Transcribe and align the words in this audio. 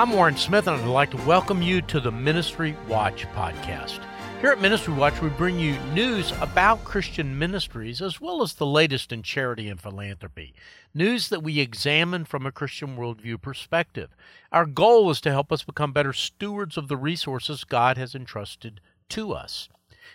I'm 0.00 0.12
Warren 0.12 0.38
Smith, 0.38 0.66
and 0.66 0.80
I'd 0.80 0.88
like 0.88 1.10
to 1.10 1.18
welcome 1.26 1.60
you 1.60 1.82
to 1.82 2.00
the 2.00 2.10
Ministry 2.10 2.74
Watch 2.88 3.26
podcast. 3.34 4.00
Here 4.40 4.50
at 4.50 4.58
Ministry 4.58 4.94
Watch, 4.94 5.20
we 5.20 5.28
bring 5.28 5.58
you 5.58 5.78
news 5.92 6.32
about 6.40 6.84
Christian 6.84 7.38
ministries 7.38 8.00
as 8.00 8.18
well 8.18 8.40
as 8.40 8.54
the 8.54 8.64
latest 8.64 9.12
in 9.12 9.22
charity 9.22 9.68
and 9.68 9.78
philanthropy. 9.78 10.54
News 10.94 11.28
that 11.28 11.42
we 11.42 11.60
examine 11.60 12.24
from 12.24 12.46
a 12.46 12.50
Christian 12.50 12.96
worldview 12.96 13.42
perspective. 13.42 14.08
Our 14.50 14.64
goal 14.64 15.10
is 15.10 15.20
to 15.20 15.30
help 15.30 15.52
us 15.52 15.64
become 15.64 15.92
better 15.92 16.14
stewards 16.14 16.78
of 16.78 16.88
the 16.88 16.96
resources 16.96 17.64
God 17.64 17.98
has 17.98 18.14
entrusted 18.14 18.80
to 19.10 19.34
us. 19.34 19.68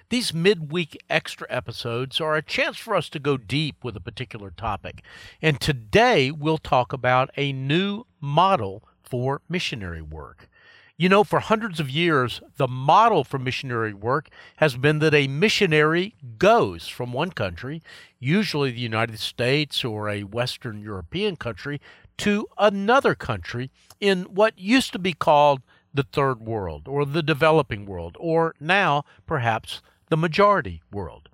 These 0.09 0.33
midweek 0.33 0.97
extra 1.11 1.45
episodes 1.47 2.19
are 2.19 2.35
a 2.35 2.41
chance 2.41 2.77
for 2.77 2.95
us 2.95 3.07
to 3.09 3.19
go 3.19 3.37
deep 3.37 3.83
with 3.83 3.95
a 3.95 4.01
particular 4.01 4.49
topic. 4.49 5.03
And 5.43 5.61
today 5.61 6.31
we'll 6.31 6.57
talk 6.57 6.91
about 6.91 7.29
a 7.37 7.53
new 7.53 8.05
model 8.19 8.81
for 9.05 9.41
missionary 9.47 10.01
work. 10.01 10.49
You 10.97 11.09
know, 11.09 11.25
for 11.25 11.41
hundreds 11.41 11.81
of 11.81 11.89
years, 11.89 12.41
the 12.55 12.69
model 12.69 13.25
for 13.25 13.37
missionary 13.37 13.93
work 13.93 14.29
has 14.57 14.77
been 14.77 14.99
that 14.99 15.13
a 15.13 15.27
missionary 15.27 16.15
goes 16.37 16.87
from 16.87 17.11
one 17.11 17.31
country, 17.31 17.81
usually 18.17 18.71
the 18.71 18.79
United 18.79 19.19
States 19.19 19.83
or 19.83 20.07
a 20.07 20.23
Western 20.23 20.79
European 20.79 21.35
country, 21.35 21.81
to 22.19 22.47
another 22.57 23.13
country 23.13 23.71
in 23.99 24.23
what 24.23 24.57
used 24.57 24.93
to 24.93 24.99
be 24.99 25.11
called 25.11 25.61
the 25.93 26.03
third 26.03 26.39
world 26.39 26.87
or 26.87 27.05
the 27.05 27.23
developing 27.23 27.85
world, 27.85 28.15
or 28.17 28.55
now 28.59 29.03
perhaps 29.25 29.81
the 30.09 30.17
majority 30.17 30.81
world. 30.93 31.27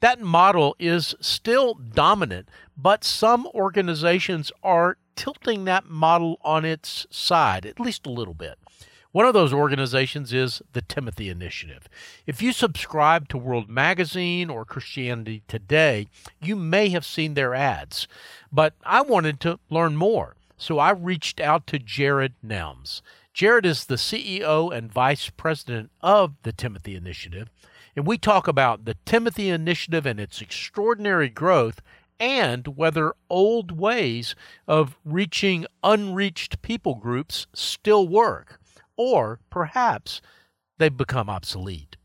That 0.00 0.20
model 0.20 0.76
is 0.78 1.14
still 1.20 1.74
dominant, 1.74 2.48
but 2.76 3.04
some 3.04 3.46
organizations 3.54 4.52
are 4.62 4.98
tilting 5.16 5.64
that 5.64 5.88
model 5.88 6.38
on 6.42 6.64
its 6.64 7.06
side, 7.10 7.66
at 7.66 7.80
least 7.80 8.06
a 8.06 8.10
little 8.10 8.34
bit. 8.34 8.58
One 9.12 9.24
of 9.24 9.32
those 9.32 9.54
organizations 9.54 10.34
is 10.34 10.60
the 10.74 10.82
Timothy 10.82 11.30
Initiative. 11.30 11.88
If 12.26 12.42
you 12.42 12.52
subscribe 12.52 13.30
to 13.30 13.38
World 13.38 13.70
Magazine 13.70 14.50
or 14.50 14.66
Christianity 14.66 15.42
Today, 15.48 16.08
you 16.42 16.54
may 16.54 16.90
have 16.90 17.06
seen 17.06 17.32
their 17.32 17.54
ads. 17.54 18.06
But 18.52 18.74
I 18.84 19.00
wanted 19.00 19.40
to 19.40 19.58
learn 19.70 19.96
more, 19.96 20.36
so 20.58 20.78
I 20.78 20.90
reached 20.90 21.40
out 21.40 21.66
to 21.68 21.78
Jared 21.78 22.34
Nelms. 22.46 23.00
Jared 23.32 23.64
is 23.64 23.86
the 23.86 23.94
CEO 23.94 24.70
and 24.70 24.92
vice 24.92 25.30
president 25.30 25.90
of 26.02 26.34
the 26.42 26.52
Timothy 26.52 26.94
Initiative, 26.94 27.48
and 27.96 28.06
we 28.06 28.18
talk 28.18 28.46
about 28.46 28.84
the 28.84 28.96
Timothy 29.06 29.48
Initiative 29.48 30.04
and 30.04 30.20
its 30.20 30.42
extraordinary 30.42 31.30
growth 31.30 31.80
and 32.20 32.76
whether 32.76 33.14
old 33.30 33.72
ways 33.72 34.34
of 34.68 34.98
reaching 35.04 35.66
unreached 35.82 36.60
people 36.60 36.94
groups 36.94 37.46
still 37.54 38.06
work 38.06 38.60
or 38.96 39.40
perhaps 39.50 40.20
they've 40.78 40.96
become 40.96 41.30
obsolete. 41.30 41.96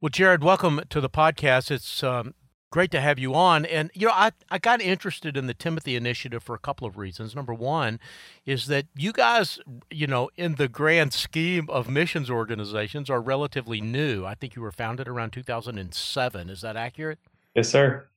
Well, 0.00 0.10
Jared, 0.10 0.44
welcome 0.44 0.82
to 0.90 1.00
the 1.00 1.08
podcast. 1.08 1.70
It's 1.70 2.02
um, 2.02 2.34
great 2.74 2.90
to 2.90 3.00
have 3.00 3.20
you 3.20 3.36
on. 3.36 3.64
And, 3.64 3.88
you 3.94 4.08
know, 4.08 4.12
I, 4.12 4.32
I 4.50 4.58
got 4.58 4.80
interested 4.80 5.36
in 5.36 5.46
the 5.46 5.54
Timothy 5.54 5.94
Initiative 5.94 6.42
for 6.42 6.56
a 6.56 6.58
couple 6.58 6.88
of 6.88 6.98
reasons. 6.98 7.32
Number 7.32 7.54
one 7.54 8.00
is 8.46 8.66
that 8.66 8.86
you 8.96 9.12
guys, 9.12 9.60
you 9.92 10.08
know, 10.08 10.28
in 10.36 10.56
the 10.56 10.66
grand 10.66 11.12
scheme 11.12 11.70
of 11.70 11.88
missions 11.88 12.28
organizations, 12.28 13.08
are 13.08 13.20
relatively 13.20 13.80
new. 13.80 14.26
I 14.26 14.34
think 14.34 14.56
you 14.56 14.62
were 14.62 14.72
founded 14.72 15.06
around 15.06 15.30
2007. 15.30 16.50
Is 16.50 16.62
that 16.62 16.76
accurate? 16.76 17.20
Yes, 17.54 17.68
sir. 17.68 18.08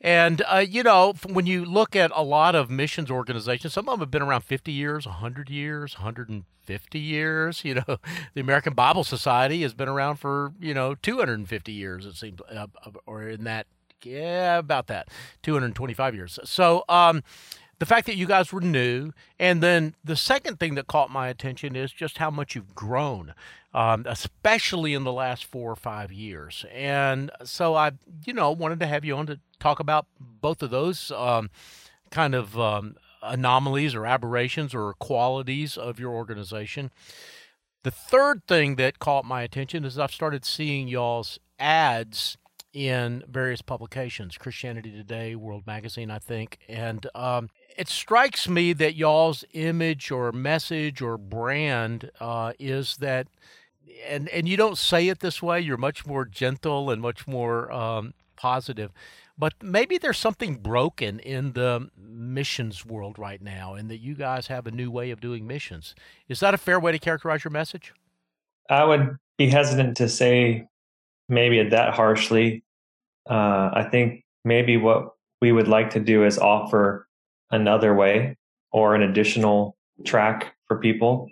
And, 0.00 0.42
uh, 0.52 0.64
you 0.68 0.82
know, 0.82 1.14
when 1.30 1.46
you 1.46 1.64
look 1.64 1.94
at 1.94 2.10
a 2.12 2.24
lot 2.24 2.56
of 2.56 2.68
missions 2.68 3.08
organizations, 3.08 3.72
some 3.72 3.88
of 3.88 3.92
them 3.92 4.00
have 4.00 4.10
been 4.10 4.22
around 4.22 4.42
50 4.42 4.72
years, 4.72 5.06
100 5.06 5.48
years, 5.48 5.94
150 5.94 6.98
years. 6.98 7.64
You 7.64 7.76
know, 7.76 7.84
the 8.34 8.40
American 8.40 8.74
Bible 8.74 9.04
Society 9.04 9.62
has 9.62 9.74
been 9.74 9.88
around 9.88 10.16
for, 10.16 10.52
you 10.58 10.74
know, 10.74 10.96
250 10.96 11.70
years, 11.72 12.04
it 12.04 12.16
seems, 12.16 12.40
uh, 12.50 12.66
or 13.06 13.28
in 13.28 13.44
that, 13.44 13.68
yeah, 14.06 14.58
about 14.58 14.86
that, 14.88 15.08
225 15.42 16.14
years. 16.14 16.38
So, 16.44 16.84
um, 16.88 17.22
the 17.78 17.86
fact 17.86 18.06
that 18.06 18.16
you 18.16 18.26
guys 18.26 18.52
were 18.52 18.60
new, 18.60 19.12
and 19.38 19.62
then 19.62 19.94
the 20.02 20.16
second 20.16 20.58
thing 20.58 20.76
that 20.76 20.86
caught 20.86 21.10
my 21.10 21.28
attention 21.28 21.76
is 21.76 21.92
just 21.92 22.16
how 22.18 22.30
much 22.30 22.54
you've 22.54 22.74
grown, 22.74 23.34
um, 23.74 24.04
especially 24.08 24.94
in 24.94 25.04
the 25.04 25.12
last 25.12 25.44
four 25.44 25.72
or 25.72 25.76
five 25.76 26.10
years. 26.10 26.64
And 26.72 27.30
so 27.44 27.74
I, 27.74 27.92
you 28.24 28.32
know, 28.32 28.50
wanted 28.50 28.80
to 28.80 28.86
have 28.86 29.04
you 29.04 29.14
on 29.16 29.26
to 29.26 29.40
talk 29.60 29.78
about 29.78 30.06
both 30.18 30.62
of 30.62 30.70
those 30.70 31.10
um, 31.10 31.50
kind 32.10 32.34
of 32.34 32.58
um, 32.58 32.96
anomalies 33.22 33.94
or 33.94 34.06
aberrations 34.06 34.74
or 34.74 34.94
qualities 34.94 35.76
of 35.76 36.00
your 36.00 36.12
organization. 36.12 36.90
The 37.82 37.90
third 37.90 38.46
thing 38.48 38.76
that 38.76 38.98
caught 38.98 39.26
my 39.26 39.42
attention 39.42 39.84
is 39.84 39.98
I've 39.98 40.12
started 40.12 40.44
seeing 40.46 40.88
y'all's 40.88 41.38
ads 41.58 42.38
in 42.76 43.24
various 43.26 43.62
publications, 43.62 44.36
Christianity 44.36 44.90
Today, 44.90 45.34
World 45.34 45.66
Magazine, 45.66 46.10
I 46.10 46.18
think, 46.18 46.58
and 46.68 47.06
um, 47.14 47.48
it 47.74 47.88
strikes 47.88 48.50
me 48.50 48.74
that 48.74 48.94
y'all's 48.94 49.46
image 49.54 50.10
or 50.10 50.30
message 50.30 51.00
or 51.00 51.16
brand 51.16 52.10
uh, 52.20 52.52
is 52.58 52.98
that, 52.98 53.28
and 54.06 54.28
and 54.28 54.46
you 54.46 54.58
don't 54.58 54.76
say 54.76 55.08
it 55.08 55.20
this 55.20 55.42
way. 55.42 55.58
You're 55.58 55.78
much 55.78 56.04
more 56.04 56.26
gentle 56.26 56.90
and 56.90 57.00
much 57.00 57.26
more 57.26 57.72
um, 57.72 58.12
positive, 58.36 58.92
but 59.38 59.54
maybe 59.62 59.96
there's 59.96 60.18
something 60.18 60.56
broken 60.56 61.18
in 61.20 61.54
the 61.54 61.88
missions 61.96 62.84
world 62.84 63.18
right 63.18 63.40
now, 63.40 63.72
and 63.72 63.90
that 63.90 64.00
you 64.00 64.14
guys 64.14 64.48
have 64.48 64.66
a 64.66 64.70
new 64.70 64.90
way 64.90 65.10
of 65.10 65.22
doing 65.22 65.46
missions. 65.46 65.94
Is 66.28 66.40
that 66.40 66.52
a 66.52 66.58
fair 66.58 66.78
way 66.78 66.92
to 66.92 66.98
characterize 66.98 67.42
your 67.42 67.52
message? 67.52 67.94
I 68.68 68.84
would 68.84 69.16
be 69.38 69.48
hesitant 69.48 69.96
to 69.96 70.10
say 70.10 70.68
maybe 71.30 71.66
that 71.70 71.94
harshly. 71.94 72.64
Uh, 73.28 73.70
I 73.72 73.88
think 73.90 74.24
maybe 74.44 74.76
what 74.76 75.10
we 75.40 75.52
would 75.52 75.68
like 75.68 75.90
to 75.90 76.00
do 76.00 76.24
is 76.24 76.38
offer 76.38 77.06
another 77.50 77.94
way 77.94 78.36
or 78.72 78.94
an 78.94 79.02
additional 79.02 79.76
track 80.04 80.54
for 80.66 80.78
people 80.78 81.28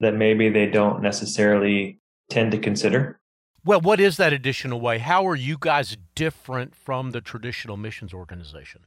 that 0.00 0.14
maybe 0.14 0.48
they 0.48 0.66
don't 0.66 1.02
necessarily 1.02 1.98
tend 2.30 2.52
to 2.52 2.58
consider. 2.58 3.20
Well, 3.64 3.80
what 3.80 3.98
is 3.98 4.16
that 4.18 4.32
additional 4.32 4.80
way? 4.80 4.98
How 4.98 5.26
are 5.26 5.34
you 5.34 5.56
guys 5.58 5.96
different 6.14 6.74
from 6.74 7.10
the 7.10 7.20
traditional 7.20 7.76
missions 7.76 8.14
organization? 8.14 8.82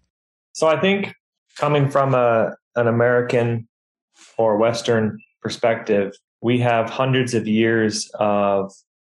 So 0.54 0.68
I 0.68 0.80
think 0.80 1.14
coming 1.58 1.90
from 1.90 2.14
a 2.14 2.56
an 2.76 2.88
American 2.88 3.68
or 4.38 4.58
Western 4.58 5.20
perspective, 5.42 6.14
we 6.42 6.60
have 6.60 6.90
hundreds 6.90 7.34
of 7.34 7.48
years 7.48 8.10
of 8.20 8.72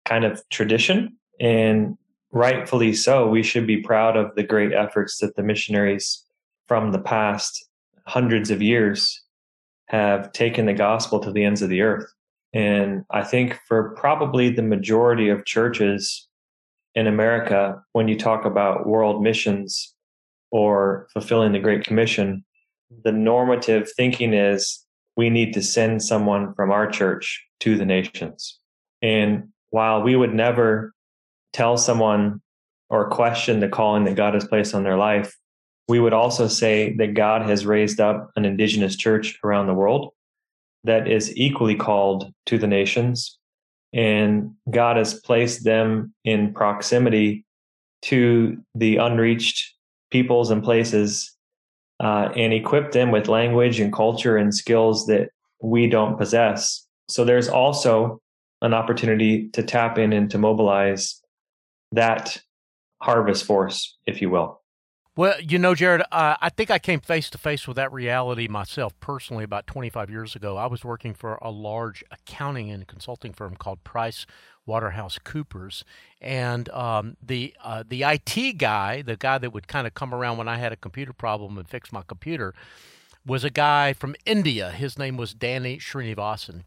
kind 0.05 0.25
of 0.25 0.43
tradition 0.51 1.17
and 1.41 1.97
rightfully 2.33 2.95
so, 2.95 3.29
we 3.29 3.43
should 3.43 3.67
be 3.67 3.77
proud 3.77 4.17
of 4.17 4.35
the 4.35 4.43
great 4.43 4.73
efforts 4.73 5.19
that 5.19 5.37
the 5.37 5.43
missionaries 5.43 6.25
from 6.67 6.91
the 6.91 6.99
past 6.99 7.69
hundreds 8.07 8.51
of 8.51 8.63
years 8.63 9.23
have 9.87 10.33
taken 10.33 10.67
the 10.67 10.73
gospel 10.73 11.21
to 11.21 11.31
the 11.31 11.45
ends 11.45 11.63
of 11.63 11.69
the 11.69 11.83
earth. 11.83 12.11
And 12.53 13.05
I 13.11 13.23
think 13.23 13.61
for 13.69 13.91
probably 13.91 14.51
the 14.51 14.63
majority 14.63 15.29
of 15.29 15.45
churches 15.45 16.27
in 16.95 17.07
America, 17.07 17.83
when 17.93 18.09
you 18.09 18.19
talk 18.19 18.45
about 18.45 18.87
world 18.87 19.23
missions 19.23 19.95
or 20.51 21.09
fulfilling 21.13 21.53
the 21.53 21.59
Great 21.59 21.85
Commission, 21.85 22.45
the 23.05 23.13
normative 23.13 23.91
thinking 23.97 24.35
is 24.35 24.85
we 25.17 25.31
need 25.31 25.53
to 25.55 25.63
send 25.63 26.03
someone 26.03 26.55
from 26.55 26.71
our 26.71 26.91
church 26.91 27.43
to 27.61 27.77
the 27.77 27.87
nations. 27.87 28.59
And 29.01 29.49
while 29.71 30.03
we 30.03 30.17
would 30.17 30.35
never 30.35 30.93
tell 31.53 31.77
someone 31.77 32.41
or 32.91 33.09
question 33.09 33.61
the 33.61 33.69
calling 33.69 34.05
that 34.05 34.17
God 34.17 34.35
has 34.35 34.47
placed 34.47 34.75
on 34.75 34.85
their 34.85 34.97
life, 34.97 35.37
we 35.89 36.01
would 36.01 36.13
also 36.13 36.49
say 36.49 36.95
that 36.97 37.15
God 37.15 37.43
has 37.43 37.67
raised 37.67 38.01
up 38.01 38.31
an 38.37 38.45
indigenous 38.45 38.97
church 38.97 39.39
around 39.45 39.67
the 39.67 39.75
world 39.75 40.13
that 40.85 41.09
is 41.09 41.37
equally 41.37 41.75
called 41.75 42.33
to 42.47 42.59
the 42.59 42.67
nations. 42.67 43.39
And 43.93 44.53
God 44.71 44.97
has 44.97 45.15
placed 45.15 45.65
them 45.65 46.15
in 46.25 46.55
proximity 46.55 47.45
to 48.03 48.59
the 48.75 48.97
unreached 48.97 49.75
peoples 50.11 50.51
and 50.51 50.63
places 50.63 51.35
uh, 52.01 52.31
and 52.37 52.53
equipped 52.53 52.93
them 52.93 53.11
with 53.11 53.29
language 53.29 53.81
and 53.81 53.93
culture 53.93 54.37
and 54.37 54.55
skills 54.55 55.07
that 55.07 55.31
we 55.63 55.87
don't 55.87 56.19
possess. 56.19 56.87
So 57.09 57.25
there's 57.25 57.49
also 57.49 58.21
an 58.61 58.75
opportunity 58.75 59.49
to 59.51 59.63
tap 59.63 59.99
in 59.99 60.13
and 60.13 60.31
to 60.31 60.39
mobilize 60.39 61.22
that 61.93 62.41
harvest 63.01 63.45
force, 63.45 63.97
if 64.07 64.21
you 64.21 64.31
will. 64.31 64.63
Well, 65.15 65.39
you 65.43 65.59
know, 65.59 65.75
Jared, 65.75 66.01
uh, 66.11 66.37
I 66.41 66.49
think 66.49 66.71
I 66.71 66.79
came 66.79 67.01
face 67.01 67.29
to 67.31 67.39
face 67.39 67.69
with 67.69 67.77
that 67.77 67.93
reality 67.93 68.49
myself 68.49 68.99
personally 68.99 69.45
about 69.45 69.67
25 69.67 70.09
years 70.09 70.35
ago. 70.35 70.57
I 70.57 70.67
was 70.67 70.85
working 70.85 71.13
for 71.13 71.35
a 71.43 71.51
large 71.51 72.03
accounting 72.11 72.71
and 72.71 72.87
consulting 72.87 73.35
firm 73.35 73.55
called 73.57 73.85
Price 73.85 74.25
Waterhouse 74.65 75.19
Coopers, 75.23 75.85
and 76.19 76.71
um, 76.71 77.19
the 77.23 77.55
uh, 77.63 77.85
the 77.87 78.05
IT 78.05 78.57
guy, 78.57 79.03
the 79.03 79.17
guy 79.17 79.37
that 79.37 79.53
would 79.53 79.69
kind 79.69 79.87
of 79.87 79.93
come 79.93 80.15
around 80.15 80.39
when 80.39 80.49
I 80.49 80.57
had 80.57 80.73
a 80.73 80.77
computer 80.77 81.13
problem 81.13 81.59
and 81.59 81.69
fix 81.69 81.93
my 81.93 82.03
computer, 82.07 82.55
was 83.27 83.45
a 83.45 83.51
guy 83.51 83.93
from 83.93 84.15
India. 84.25 84.71
His 84.71 84.99
name 84.99 85.19
was 85.19 85.35
Danny 85.35 85.77
Srinivasan. 85.77 86.63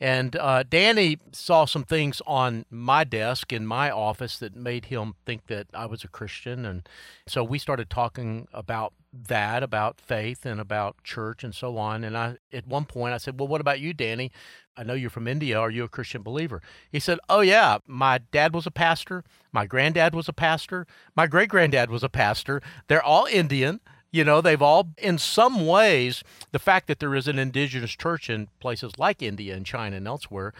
And 0.00 0.36
uh, 0.36 0.62
Danny 0.62 1.18
saw 1.32 1.64
some 1.64 1.84
things 1.84 2.22
on 2.26 2.64
my 2.70 3.02
desk 3.02 3.52
in 3.52 3.66
my 3.66 3.90
office 3.90 4.38
that 4.38 4.54
made 4.54 4.86
him 4.86 5.14
think 5.26 5.48
that 5.48 5.66
I 5.74 5.86
was 5.86 6.04
a 6.04 6.08
Christian. 6.08 6.64
And 6.64 6.88
so 7.26 7.42
we 7.42 7.58
started 7.58 7.90
talking 7.90 8.46
about 8.52 8.92
that, 9.12 9.62
about 9.62 10.00
faith 10.00 10.46
and 10.46 10.60
about 10.60 11.02
church 11.02 11.42
and 11.42 11.54
so 11.54 11.78
on. 11.78 12.04
And 12.04 12.16
I, 12.16 12.36
at 12.52 12.66
one 12.66 12.84
point, 12.84 13.14
I 13.14 13.18
said, 13.18 13.40
Well, 13.40 13.48
what 13.48 13.60
about 13.60 13.80
you, 13.80 13.92
Danny? 13.92 14.30
I 14.76 14.84
know 14.84 14.94
you're 14.94 15.10
from 15.10 15.26
India. 15.26 15.58
Are 15.58 15.70
you 15.70 15.82
a 15.82 15.88
Christian 15.88 16.22
believer? 16.22 16.62
He 16.92 17.00
said, 17.00 17.18
Oh, 17.28 17.40
yeah. 17.40 17.78
My 17.86 18.18
dad 18.18 18.54
was 18.54 18.66
a 18.66 18.70
pastor. 18.70 19.24
My 19.50 19.66
granddad 19.66 20.14
was 20.14 20.28
a 20.28 20.32
pastor. 20.32 20.86
My 21.16 21.26
great 21.26 21.48
granddad 21.48 21.90
was 21.90 22.04
a 22.04 22.08
pastor. 22.08 22.62
They're 22.86 23.02
all 23.02 23.26
Indian. 23.26 23.80
You 24.10 24.24
know, 24.24 24.40
they've 24.40 24.62
all, 24.62 24.88
in 24.96 25.18
some 25.18 25.66
ways, 25.66 26.24
the 26.50 26.58
fact 26.58 26.86
that 26.86 26.98
there 26.98 27.14
is 27.14 27.28
an 27.28 27.38
indigenous 27.38 27.92
church 27.92 28.30
in 28.30 28.48
places 28.60 28.92
like 28.98 29.22
India 29.22 29.54
and 29.54 29.66
China 29.66 29.96
and 29.96 30.06
elsewhere 30.06 30.54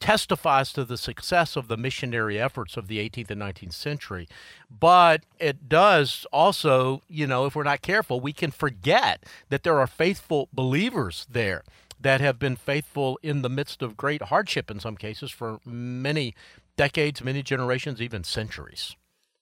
testifies 0.00 0.72
to 0.72 0.84
the 0.84 0.96
success 0.96 1.56
of 1.56 1.68
the 1.68 1.76
missionary 1.76 2.38
efforts 2.38 2.76
of 2.76 2.88
the 2.88 2.98
18th 2.98 3.30
and 3.30 3.40
19th 3.40 3.72
century. 3.72 4.28
But 4.70 5.22
it 5.38 5.68
does 5.68 6.26
also, 6.32 7.02
you 7.08 7.26
know, 7.26 7.46
if 7.46 7.54
we're 7.54 7.62
not 7.62 7.82
careful, 7.82 8.20
we 8.20 8.32
can 8.32 8.50
forget 8.50 9.24
that 9.48 9.62
there 9.62 9.78
are 9.78 9.86
faithful 9.86 10.48
believers 10.52 11.26
there 11.30 11.62
that 12.00 12.20
have 12.20 12.38
been 12.38 12.56
faithful 12.56 13.18
in 13.22 13.42
the 13.42 13.48
midst 13.48 13.80
of 13.82 13.96
great 13.96 14.22
hardship 14.24 14.70
in 14.70 14.78
some 14.78 14.96
cases 14.96 15.30
for 15.30 15.58
many 15.64 16.34
decades, 16.76 17.22
many 17.24 17.42
generations, 17.42 18.02
even 18.02 18.24
centuries. 18.24 18.96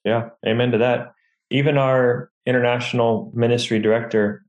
Yeah, 0.04 0.30
amen 0.46 0.70
to 0.72 0.78
that. 0.78 1.14
Even 1.52 1.76
our 1.76 2.30
international 2.46 3.30
ministry 3.34 3.78
director 3.78 4.42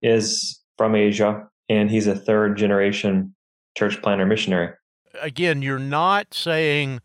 is 0.00 0.60
from 0.78 0.94
Asia, 0.94 1.48
and 1.68 1.90
he's 1.90 2.06
a 2.06 2.14
third 2.14 2.56
generation 2.56 3.34
church 3.76 4.00
planter 4.00 4.24
missionary. 4.24 4.72
Again, 5.20 5.60
you're 5.60 5.78
not 5.78 6.32
saying 6.32 7.00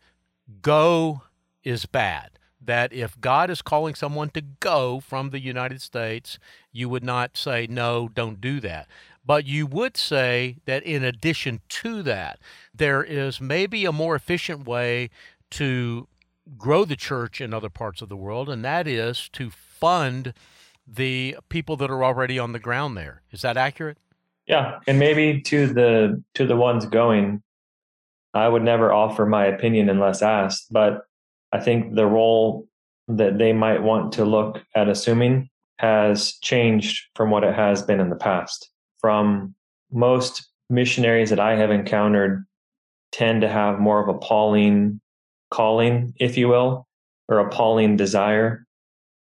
go 0.62 1.22
is 1.64 1.86
bad. 1.86 2.30
That 2.64 2.92
if 2.92 3.20
God 3.20 3.50
is 3.50 3.60
calling 3.60 3.96
someone 3.96 4.30
to 4.30 4.40
go 4.40 5.00
from 5.00 5.30
the 5.30 5.40
United 5.40 5.82
States, 5.82 6.38
you 6.70 6.88
would 6.88 7.02
not 7.02 7.36
say, 7.36 7.66
no, 7.68 8.08
don't 8.14 8.40
do 8.40 8.60
that. 8.60 8.86
But 9.26 9.44
you 9.46 9.66
would 9.66 9.96
say 9.96 10.58
that 10.66 10.84
in 10.84 11.02
addition 11.02 11.60
to 11.68 12.04
that, 12.04 12.38
there 12.72 13.02
is 13.02 13.40
maybe 13.40 13.84
a 13.84 13.90
more 13.90 14.14
efficient 14.14 14.64
way 14.68 15.10
to 15.50 16.06
grow 16.56 16.84
the 16.84 16.96
church 16.96 17.40
in 17.40 17.54
other 17.54 17.70
parts 17.70 18.02
of 18.02 18.08
the 18.08 18.16
world, 18.16 18.48
and 18.48 18.64
that 18.64 18.86
is 18.86 19.28
to 19.30 19.50
fund 19.50 20.34
the 20.86 21.36
people 21.48 21.76
that 21.76 21.90
are 21.90 22.04
already 22.04 22.38
on 22.38 22.52
the 22.52 22.58
ground 22.58 22.96
there. 22.96 23.22
Is 23.30 23.42
that 23.42 23.56
accurate? 23.56 23.98
Yeah, 24.46 24.80
and 24.86 24.98
maybe 24.98 25.40
to 25.42 25.66
the 25.66 26.22
to 26.34 26.46
the 26.46 26.56
ones 26.56 26.84
going, 26.86 27.42
I 28.34 28.48
would 28.48 28.62
never 28.62 28.92
offer 28.92 29.24
my 29.26 29.46
opinion 29.46 29.88
unless 29.88 30.22
asked, 30.22 30.72
but 30.72 31.06
I 31.52 31.60
think 31.60 31.94
the 31.94 32.06
role 32.06 32.66
that 33.08 33.38
they 33.38 33.52
might 33.52 33.82
want 33.82 34.12
to 34.12 34.24
look 34.24 34.62
at 34.74 34.88
assuming 34.88 35.48
has 35.78 36.38
changed 36.38 37.04
from 37.14 37.30
what 37.30 37.44
it 37.44 37.54
has 37.54 37.82
been 37.82 38.00
in 38.00 38.10
the 38.10 38.16
past. 38.16 38.70
From 39.00 39.54
most 39.90 40.48
missionaries 40.70 41.30
that 41.30 41.40
I 41.40 41.56
have 41.56 41.70
encountered 41.70 42.44
tend 43.12 43.42
to 43.42 43.48
have 43.48 43.78
more 43.78 44.00
of 44.00 44.08
a 44.08 44.18
Pauline 44.18 45.01
calling, 45.52 46.14
if 46.18 46.36
you 46.36 46.48
will, 46.48 46.86
or 47.28 47.38
a 47.38 47.48
Pauline 47.50 47.96
desire 47.96 48.66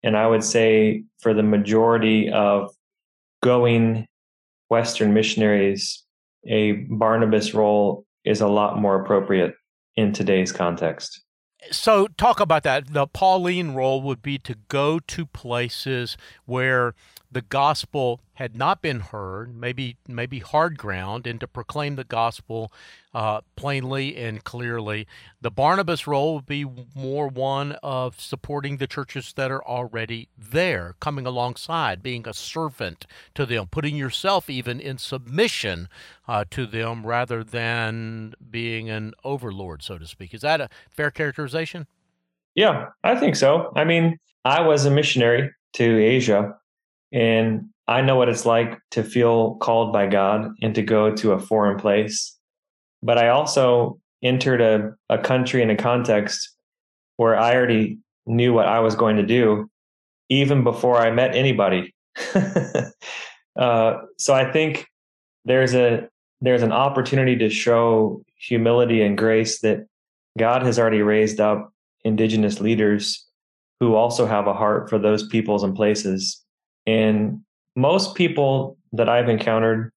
and 0.02 0.16
I 0.16 0.26
would 0.26 0.44
say 0.44 1.04
for 1.20 1.34
the 1.34 1.42
majority 1.42 2.30
of 2.30 2.70
going 3.42 4.06
Western 4.69 5.14
missionaries, 5.14 6.04
a 6.46 6.72
Barnabas 6.88 7.54
role 7.54 8.04
is 8.25 8.40
a 8.40 8.48
lot 8.48 8.78
more 8.78 9.00
appropriate 9.00 9.54
in 9.96 10.12
today's 10.12 10.52
context. 10.52 11.22
So, 11.72 12.06
talk 12.16 12.38
about 12.38 12.62
that. 12.62 12.92
The 12.92 13.08
Pauline 13.08 13.75
role 13.75 14.00
would 14.02 14.22
be 14.22 14.38
to 14.38 14.54
go 14.69 15.00
to 15.00 15.26
places 15.26 16.16
where 16.44 16.94
the 17.30 17.42
gospel 17.42 18.20
had 18.34 18.56
not 18.56 18.80
been 18.80 19.00
heard, 19.00 19.54
maybe 19.54 19.96
maybe 20.06 20.38
hard 20.38 20.78
ground, 20.78 21.26
and 21.26 21.38
to 21.40 21.46
proclaim 21.46 21.96
the 21.96 22.04
gospel 22.04 22.72
uh, 23.12 23.40
plainly 23.54 24.16
and 24.16 24.44
clearly. 24.44 25.06
The 25.40 25.50
Barnabas 25.50 26.06
role 26.06 26.36
would 26.36 26.46
be 26.46 26.64
more 26.94 27.28
one 27.28 27.72
of 27.82 28.20
supporting 28.20 28.78
the 28.78 28.86
churches 28.86 29.34
that 29.36 29.50
are 29.50 29.62
already 29.64 30.28
there, 30.38 30.94
coming 31.00 31.26
alongside, 31.26 32.02
being 32.02 32.26
a 32.26 32.32
servant 32.32 33.06
to 33.34 33.44
them, 33.44 33.66
putting 33.70 33.96
yourself 33.96 34.48
even 34.48 34.80
in 34.80 34.96
submission 34.96 35.88
uh, 36.26 36.44
to 36.50 36.64
them, 36.64 37.06
rather 37.06 37.44
than 37.44 38.34
being 38.50 38.88
an 38.88 39.12
overlord, 39.22 39.82
so 39.82 39.98
to 39.98 40.06
speak. 40.06 40.32
Is 40.32 40.40
that 40.40 40.60
a 40.60 40.69
fair 40.90 41.10
characterization? 41.10 41.86
Yeah, 42.54 42.86
I 43.04 43.16
think 43.16 43.36
so. 43.36 43.70
I 43.76 43.84
mean, 43.84 44.19
I 44.44 44.62
was 44.62 44.86
a 44.86 44.90
missionary 44.90 45.50
to 45.75 45.84
Asia 45.84 46.56
and 47.12 47.69
I 47.87 48.02
know 48.02 48.16
what 48.16 48.28
it's 48.28 48.44
like 48.44 48.78
to 48.90 49.02
feel 49.02 49.55
called 49.56 49.93
by 49.93 50.06
God 50.06 50.50
and 50.62 50.75
to 50.75 50.82
go 50.82 51.14
to 51.16 51.32
a 51.32 51.38
foreign 51.38 51.78
place. 51.78 52.37
But 53.02 53.16
I 53.16 53.28
also 53.28 53.99
entered 54.22 54.60
a, 54.60 54.93
a 55.08 55.19
country 55.19 55.62
in 55.62 55.70
a 55.70 55.76
context 55.76 56.55
where 57.16 57.38
I 57.38 57.55
already 57.55 57.99
knew 58.26 58.52
what 58.52 58.66
I 58.66 58.81
was 58.81 58.94
going 58.94 59.16
to 59.16 59.22
do 59.22 59.70
even 60.28 60.64
before 60.64 60.99
I 60.99 61.10
met 61.10 61.34
anybody. 61.34 61.94
uh, 63.56 63.94
so 64.19 64.34
I 64.34 64.52
think 64.52 64.87
there's 65.44 65.75
a 65.75 66.08
there's 66.40 66.62
an 66.62 66.72
opportunity 66.72 67.37
to 67.37 67.49
show 67.49 68.22
humility 68.37 69.02
and 69.02 69.16
grace 69.19 69.61
that 69.61 69.87
God 70.38 70.62
has 70.62 70.78
already 70.78 71.02
raised 71.02 71.40
up 71.40 71.72
indigenous 72.04 72.61
leaders 72.61 73.26
who 73.81 73.94
also 73.94 74.26
have 74.26 74.46
a 74.46 74.54
heart 74.54 74.88
for 74.88 74.99
those 74.99 75.26
peoples 75.26 75.64
and 75.64 75.75
places 75.75 76.44
and 76.88 77.43
most 77.76 78.14
people 78.14 78.79
that 78.93 79.11
I've 79.11 79.29
encountered, 79.29 79.93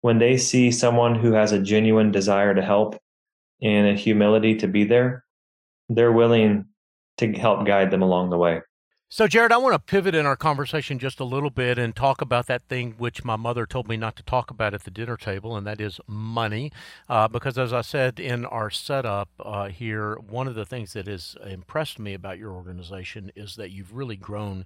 when 0.00 0.18
they 0.18 0.38
see 0.38 0.70
someone 0.70 1.14
who 1.14 1.32
has 1.32 1.52
a 1.52 1.58
genuine 1.58 2.10
desire 2.10 2.54
to 2.54 2.62
help 2.62 2.96
and 3.60 3.88
a 3.88 3.94
humility 3.94 4.56
to 4.56 4.66
be 4.66 4.84
there, 4.84 5.24
they're 5.90 6.12
willing 6.12 6.64
to 7.18 7.30
help 7.34 7.66
guide 7.66 7.90
them 7.90 8.00
along 8.00 8.30
the 8.30 8.38
way. 8.38 8.62
So, 9.12 9.26
Jared, 9.26 9.50
I 9.50 9.56
want 9.56 9.74
to 9.74 9.80
pivot 9.80 10.14
in 10.14 10.24
our 10.24 10.36
conversation 10.36 11.00
just 11.00 11.18
a 11.18 11.24
little 11.24 11.50
bit 11.50 11.80
and 11.80 11.96
talk 11.96 12.20
about 12.20 12.46
that 12.46 12.62
thing 12.68 12.94
which 12.96 13.24
my 13.24 13.34
mother 13.34 13.66
told 13.66 13.88
me 13.88 13.96
not 13.96 14.14
to 14.16 14.22
talk 14.22 14.52
about 14.52 14.72
at 14.72 14.84
the 14.84 14.90
dinner 14.92 15.16
table, 15.16 15.56
and 15.56 15.66
that 15.66 15.80
is 15.80 16.00
money. 16.06 16.70
Uh, 17.08 17.26
because, 17.26 17.58
as 17.58 17.72
I 17.72 17.80
said 17.80 18.20
in 18.20 18.46
our 18.46 18.70
setup 18.70 19.28
uh, 19.40 19.66
here, 19.66 20.14
one 20.14 20.46
of 20.46 20.54
the 20.54 20.64
things 20.64 20.92
that 20.92 21.08
has 21.08 21.36
impressed 21.44 21.98
me 21.98 22.14
about 22.14 22.38
your 22.38 22.52
organization 22.52 23.32
is 23.34 23.56
that 23.56 23.72
you've 23.72 23.96
really 23.96 24.14
grown 24.14 24.64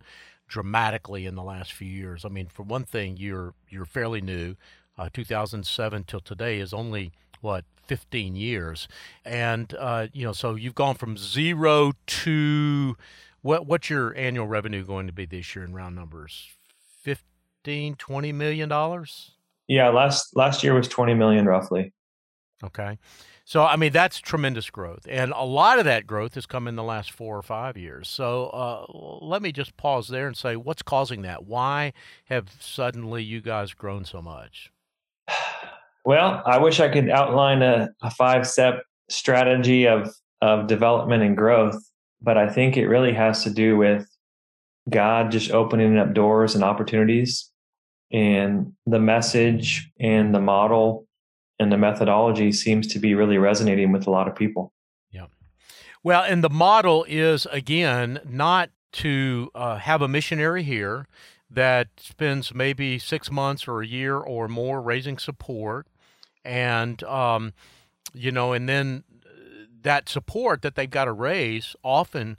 dramatically 0.54 1.26
in 1.26 1.34
the 1.34 1.42
last 1.42 1.72
few 1.72 1.88
years. 1.88 2.24
I 2.24 2.28
mean, 2.28 2.46
for 2.46 2.62
one 2.62 2.84
thing, 2.84 3.16
you're 3.16 3.54
you're 3.68 3.84
fairly 3.84 4.20
new. 4.20 4.54
Uh, 4.96 5.08
2007 5.12 6.04
till 6.04 6.20
today 6.20 6.60
is 6.60 6.72
only 6.72 7.10
what 7.40 7.64
15 7.88 8.36
years, 8.36 8.86
and 9.24 9.74
uh, 9.76 10.06
you 10.12 10.24
know, 10.24 10.32
so 10.32 10.54
you've 10.54 10.76
gone 10.76 10.94
from 10.94 11.16
zero 11.16 11.90
to 12.06 12.96
what? 13.42 13.66
What's 13.66 13.90
your 13.90 14.16
annual 14.16 14.46
revenue 14.46 14.84
going 14.84 15.08
to 15.08 15.12
be 15.12 15.26
this 15.26 15.56
year 15.56 15.64
in 15.64 15.74
round 15.74 15.96
numbers? 15.96 16.50
15, 17.02 17.96
20 17.96 18.32
million 18.32 18.68
dollars. 18.68 19.32
Yeah, 19.66 19.88
last 19.88 20.36
last 20.36 20.62
year 20.62 20.74
was 20.74 20.86
20 20.86 21.14
million 21.14 21.46
roughly. 21.46 21.92
Okay. 22.62 22.96
So, 23.46 23.62
I 23.62 23.76
mean, 23.76 23.92
that's 23.92 24.20
tremendous 24.20 24.70
growth. 24.70 25.06
And 25.08 25.32
a 25.36 25.44
lot 25.44 25.78
of 25.78 25.84
that 25.84 26.06
growth 26.06 26.34
has 26.34 26.46
come 26.46 26.66
in 26.66 26.76
the 26.76 26.82
last 26.82 27.10
four 27.10 27.36
or 27.36 27.42
five 27.42 27.76
years. 27.76 28.08
So, 28.08 28.46
uh, 28.46 28.86
let 29.22 29.42
me 29.42 29.52
just 29.52 29.76
pause 29.76 30.08
there 30.08 30.26
and 30.26 30.36
say, 30.36 30.56
what's 30.56 30.82
causing 30.82 31.22
that? 31.22 31.44
Why 31.44 31.92
have 32.26 32.48
suddenly 32.58 33.22
you 33.22 33.42
guys 33.42 33.74
grown 33.74 34.04
so 34.04 34.22
much? 34.22 34.72
Well, 36.06 36.42
I 36.44 36.58
wish 36.58 36.80
I 36.80 36.90
could 36.90 37.08
outline 37.08 37.62
a, 37.62 37.88
a 38.02 38.10
five 38.10 38.46
step 38.46 38.82
strategy 39.08 39.88
of, 39.88 40.14
of 40.42 40.66
development 40.66 41.22
and 41.22 41.34
growth, 41.34 41.82
but 42.20 42.36
I 42.36 42.46
think 42.46 42.76
it 42.76 42.88
really 42.88 43.14
has 43.14 43.42
to 43.44 43.50
do 43.50 43.78
with 43.78 44.06
God 44.90 45.30
just 45.30 45.50
opening 45.50 45.96
up 45.96 46.12
doors 46.12 46.54
and 46.54 46.62
opportunities 46.62 47.50
and 48.12 48.74
the 48.86 48.98
message 48.98 49.90
and 49.98 50.34
the 50.34 50.42
model 50.42 51.03
and 51.58 51.72
the 51.72 51.76
methodology 51.76 52.52
seems 52.52 52.86
to 52.88 52.98
be 52.98 53.14
really 53.14 53.38
resonating 53.38 53.92
with 53.92 54.06
a 54.06 54.10
lot 54.10 54.28
of 54.28 54.34
people. 54.34 54.72
Yeah. 55.10 55.26
Well, 56.02 56.22
and 56.22 56.42
the 56.42 56.50
model 56.50 57.04
is 57.08 57.46
again 57.46 58.20
not 58.28 58.70
to 58.92 59.50
uh, 59.54 59.78
have 59.78 60.02
a 60.02 60.08
missionary 60.08 60.62
here 60.62 61.06
that 61.50 61.88
spends 61.98 62.54
maybe 62.54 62.98
six 62.98 63.30
months 63.30 63.68
or 63.68 63.82
a 63.82 63.86
year 63.86 64.16
or 64.16 64.48
more 64.48 64.80
raising 64.80 65.18
support, 65.18 65.86
and 66.44 67.02
um, 67.04 67.52
you 68.12 68.32
know, 68.32 68.52
and 68.52 68.68
then 68.68 69.04
that 69.82 70.08
support 70.08 70.62
that 70.62 70.74
they've 70.74 70.90
got 70.90 71.04
to 71.04 71.12
raise 71.12 71.76
often, 71.84 72.38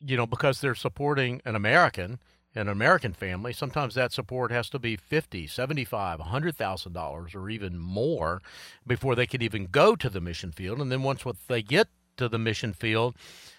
you 0.00 0.16
know, 0.16 0.26
because 0.26 0.60
they're 0.60 0.74
supporting 0.74 1.40
an 1.44 1.54
American 1.54 2.18
an 2.54 2.68
American 2.68 3.12
family, 3.12 3.52
sometimes 3.52 3.94
that 3.94 4.12
support 4.12 4.50
has 4.50 4.68
to 4.70 4.78
be 4.78 4.96
fifty, 4.96 5.46
seventy-five, 5.46 6.20
a 6.20 6.24
hundred 6.24 6.56
thousand 6.56 6.92
dollars, 6.92 7.34
or 7.34 7.48
even 7.48 7.78
more, 7.78 8.42
before 8.86 9.14
they 9.14 9.26
can 9.26 9.42
even 9.42 9.66
go 9.66 9.96
to 9.96 10.10
the 10.10 10.20
mission 10.20 10.52
field. 10.52 10.80
And 10.80 10.92
then 10.92 11.02
once 11.02 11.24
what 11.24 11.36
they 11.48 11.62
get 11.62 11.88
to 12.18 12.28
the 12.28 12.38
mission 12.38 12.72
field, 12.74 13.14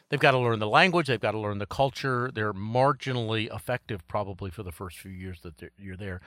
they've 0.09 0.19
got 0.19 0.31
to 0.31 0.37
learn 0.37 0.59
the 0.59 0.67
language, 0.67 1.07
they've 1.07 1.19
got 1.19 1.31
to 1.31 1.39
learn 1.39 1.57
the 1.57 1.65
culture. 1.65 2.29
They're 2.31 2.53
marginally 2.53 3.53
effective, 3.53 4.07
probably 4.07 4.51
for 4.51 4.61
the 4.61 4.71
first 4.71 4.99
few 4.99 5.11
years 5.11 5.41
that 5.41 5.71
you're 5.77 5.97
there. 5.97 6.21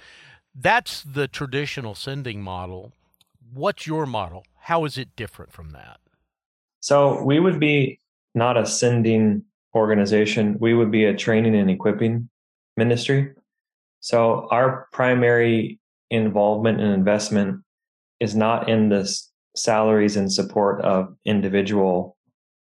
That's 0.54 1.02
the 1.02 1.28
traditional 1.28 1.94
sending 1.94 2.42
model. 2.42 2.92
What's 3.52 3.86
your 3.86 4.06
model? 4.06 4.44
How 4.62 4.84
is 4.84 4.98
it 4.98 5.14
different 5.14 5.52
from 5.52 5.70
that? 5.70 6.00
So 6.80 7.22
we 7.22 7.38
would 7.38 7.60
be 7.60 8.00
not 8.34 8.56
a 8.56 8.66
sending 8.66 9.44
organization. 9.74 10.56
We 10.58 10.74
would 10.74 10.90
be 10.90 11.04
a 11.04 11.14
training 11.14 11.54
and 11.54 11.70
equipping 11.70 12.28
ministry. 12.76 13.32
So 14.00 14.48
our 14.50 14.88
primary 14.92 15.78
involvement 16.10 16.80
and 16.80 16.92
investment 16.92 17.62
is 18.20 18.34
not 18.34 18.68
in 18.68 18.88
the 18.88 19.10
salaries 19.56 20.16
and 20.16 20.32
support 20.32 20.82
of 20.82 21.14
individual 21.24 22.16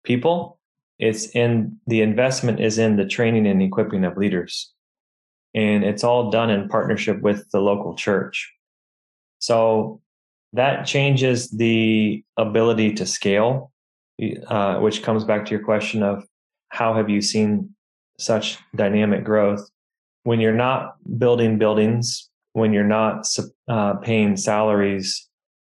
people. 0.03 0.59
It's 0.97 1.27
in 1.35 1.77
the 1.87 2.01
investment 2.01 2.59
is 2.59 2.77
in 2.77 2.97
the 2.97 3.05
training 3.05 3.47
and 3.47 3.61
equipping 3.61 4.03
of 4.03 4.17
leaders. 4.17 4.73
And 5.55 5.83
it's 5.83 6.03
all 6.03 6.29
done 6.29 6.49
in 6.49 6.69
partnership 6.69 7.21
with 7.21 7.49
the 7.51 7.59
local 7.59 7.95
church. 7.95 8.53
So 9.39 10.01
that 10.53 10.85
changes 10.85 11.49
the 11.49 12.23
ability 12.37 12.93
to 12.95 13.05
scale, 13.05 13.71
uh, 14.47 14.79
which 14.79 15.03
comes 15.03 15.23
back 15.23 15.45
to 15.45 15.51
your 15.51 15.63
question 15.63 16.03
of 16.03 16.25
how 16.69 16.93
have 16.93 17.09
you 17.09 17.21
seen 17.21 17.75
such 18.19 18.57
dynamic 18.75 19.23
growth? 19.23 19.67
When 20.23 20.39
you're 20.39 20.53
not 20.53 20.95
building 21.17 21.57
buildings, 21.57 22.29
when 22.53 22.73
you're 22.73 22.83
not 22.83 23.27
uh, 23.67 23.95
paying 23.95 24.37
salaries 24.37 25.27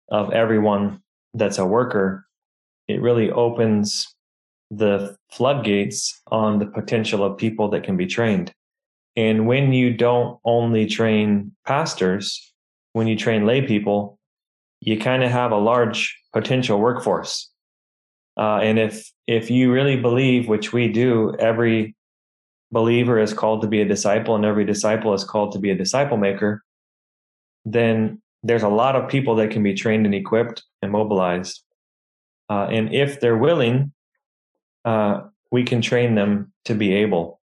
of 0.10 0.34
everyone 0.34 1.02
that's 1.34 1.58
a 1.58 1.66
worker, 1.66 2.26
it 2.88 3.02
really 3.02 3.32
opens 3.32 4.14
the 4.70 5.16
floodgates 5.32 6.22
on 6.28 6.60
the 6.60 6.66
potential 6.66 7.24
of 7.24 7.38
people 7.38 7.70
that 7.70 7.84
can 7.84 7.98
be 7.98 8.08
trained. 8.08 8.54
And 9.16 9.48
when 9.48 9.74
you 9.74 9.94
don't 9.94 10.40
only 10.46 10.86
train 10.86 11.52
pastors, 11.66 12.54
when 12.94 13.08
you 13.08 13.16
train 13.16 13.46
lay 13.46 13.62
people, 13.62 14.18
you 14.80 14.98
kind 14.98 15.24
of 15.24 15.32
have 15.32 15.52
a 15.52 15.58
large 15.58 16.18
potential 16.34 16.80
workforce. 16.80 17.50
Uh, 18.38 18.58
and 18.58 18.80
if 18.80 19.12
if 19.28 19.52
you 19.52 19.72
really 19.72 19.98
believe, 19.98 20.48
which 20.48 20.74
we 20.74 20.88
do, 20.88 21.36
every 21.38 21.96
believer 22.72 23.20
is 23.20 23.34
called 23.34 23.62
to 23.62 23.68
be 23.68 23.82
a 23.82 23.86
disciple, 23.86 24.36
and 24.36 24.46
every 24.46 24.66
disciple 24.66 25.14
is 25.14 25.24
called 25.24 25.52
to 25.54 25.60
be 25.60 25.72
a 25.72 25.76
disciple 25.76 26.18
maker, 26.18 26.64
then 27.66 28.22
there's 28.44 28.64
a 28.64 28.70
lot 28.70 28.96
of 28.96 29.10
people 29.10 29.36
that 29.36 29.52
can 29.52 29.64
be 29.64 29.74
trained 29.74 30.06
and 30.06 30.16
equipped 30.16 30.64
and 30.82 30.92
mobilized. 30.92 31.64
Uh, 32.50 32.68
and 32.72 32.94
if 32.94 33.20
they're 33.20 33.38
willing, 33.38 33.94
uh, 34.86 35.22
we 35.52 35.64
can 35.64 35.82
train 35.82 36.16
them 36.16 36.52
to 36.66 36.74
be 36.74 36.94
able. 36.96 37.40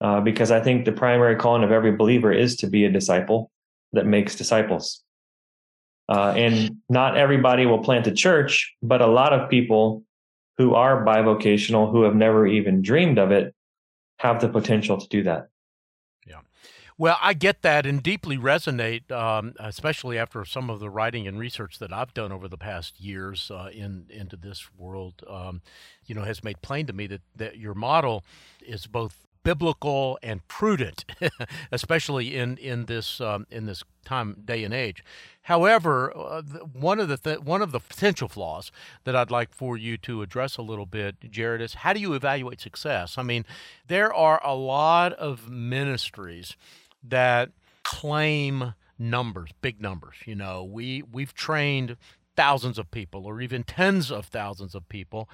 Uh, 0.00 0.20
because 0.20 0.52
I 0.52 0.60
think 0.60 0.84
the 0.84 0.92
primary 0.92 1.34
calling 1.34 1.64
of 1.64 1.72
every 1.72 1.92
believer 1.92 2.32
is 2.32 2.56
to 2.56 2.68
be 2.68 2.84
a 2.84 2.90
disciple 2.90 3.50
that 3.92 4.06
makes 4.06 4.36
disciples. 4.36 5.02
Uh, 6.08 6.32
and 6.36 6.76
not 6.88 7.16
everybody 7.16 7.66
will 7.66 7.82
plant 7.82 8.06
a 8.06 8.12
church, 8.12 8.74
but 8.80 9.02
a 9.02 9.06
lot 9.06 9.32
of 9.32 9.50
people 9.50 10.04
who 10.56 10.74
are 10.74 11.04
bivocational, 11.04 11.90
who 11.90 12.02
have 12.02 12.14
never 12.14 12.46
even 12.46 12.80
dreamed 12.80 13.18
of 13.18 13.32
it, 13.32 13.54
have 14.18 14.40
the 14.40 14.48
potential 14.48 14.98
to 14.98 15.08
do 15.08 15.22
that. 15.24 15.48
Yeah. 16.26 16.40
Well, 16.96 17.16
I 17.22 17.32
get 17.34 17.62
that 17.62 17.86
and 17.86 18.02
deeply 18.02 18.36
resonate, 18.36 19.10
um, 19.12 19.54
especially 19.60 20.18
after 20.18 20.44
some 20.44 20.68
of 20.68 20.80
the 20.80 20.90
writing 20.90 21.28
and 21.28 21.38
research 21.38 21.78
that 21.78 21.92
I've 21.92 22.12
done 22.12 22.32
over 22.32 22.48
the 22.48 22.58
past 22.58 23.00
years 23.00 23.50
uh, 23.52 23.70
in 23.72 24.06
into 24.10 24.36
this 24.36 24.68
world. 24.76 25.22
Um, 25.28 25.62
you 26.06 26.14
know, 26.14 26.24
has 26.24 26.42
made 26.42 26.60
plain 26.60 26.86
to 26.86 26.92
me 26.92 27.06
that 27.06 27.22
that 27.36 27.56
your 27.56 27.74
model 27.74 28.24
is 28.60 28.88
both 28.88 29.27
biblical 29.42 30.18
and 30.22 30.46
prudent, 30.48 31.04
especially 31.72 32.36
in 32.36 32.56
in 32.58 32.86
this 32.86 33.20
um, 33.20 33.46
in 33.50 33.66
this 33.66 33.82
time 34.04 34.36
day 34.44 34.64
and 34.64 34.74
age. 34.74 35.04
However, 35.42 36.12
uh, 36.14 36.42
one 36.72 37.00
of 37.00 37.08
the 37.08 37.16
th- 37.16 37.40
one 37.40 37.62
of 37.62 37.72
the 37.72 37.80
potential 37.80 38.28
flaws 38.28 38.70
that 39.04 39.16
I'd 39.16 39.30
like 39.30 39.52
for 39.52 39.76
you 39.76 39.96
to 39.98 40.22
address 40.22 40.56
a 40.56 40.62
little 40.62 40.86
bit, 40.86 41.16
Jared, 41.30 41.60
is 41.60 41.74
how 41.74 41.92
do 41.92 42.00
you 42.00 42.14
evaluate 42.14 42.60
success? 42.60 43.16
I 43.16 43.22
mean, 43.22 43.44
there 43.86 44.12
are 44.12 44.40
a 44.44 44.54
lot 44.54 45.12
of 45.14 45.48
ministries 45.48 46.56
that 47.02 47.50
claim 47.82 48.74
numbers, 48.98 49.50
big 49.62 49.80
numbers. 49.80 50.16
You 50.26 50.34
know, 50.34 50.64
we 50.64 51.02
we've 51.10 51.34
trained 51.34 51.96
thousands 52.36 52.78
of 52.78 52.90
people 52.90 53.26
or 53.26 53.40
even 53.40 53.64
tens 53.64 54.12
of 54.12 54.26
thousands 54.26 54.74
of 54.74 54.88
people 54.88 55.28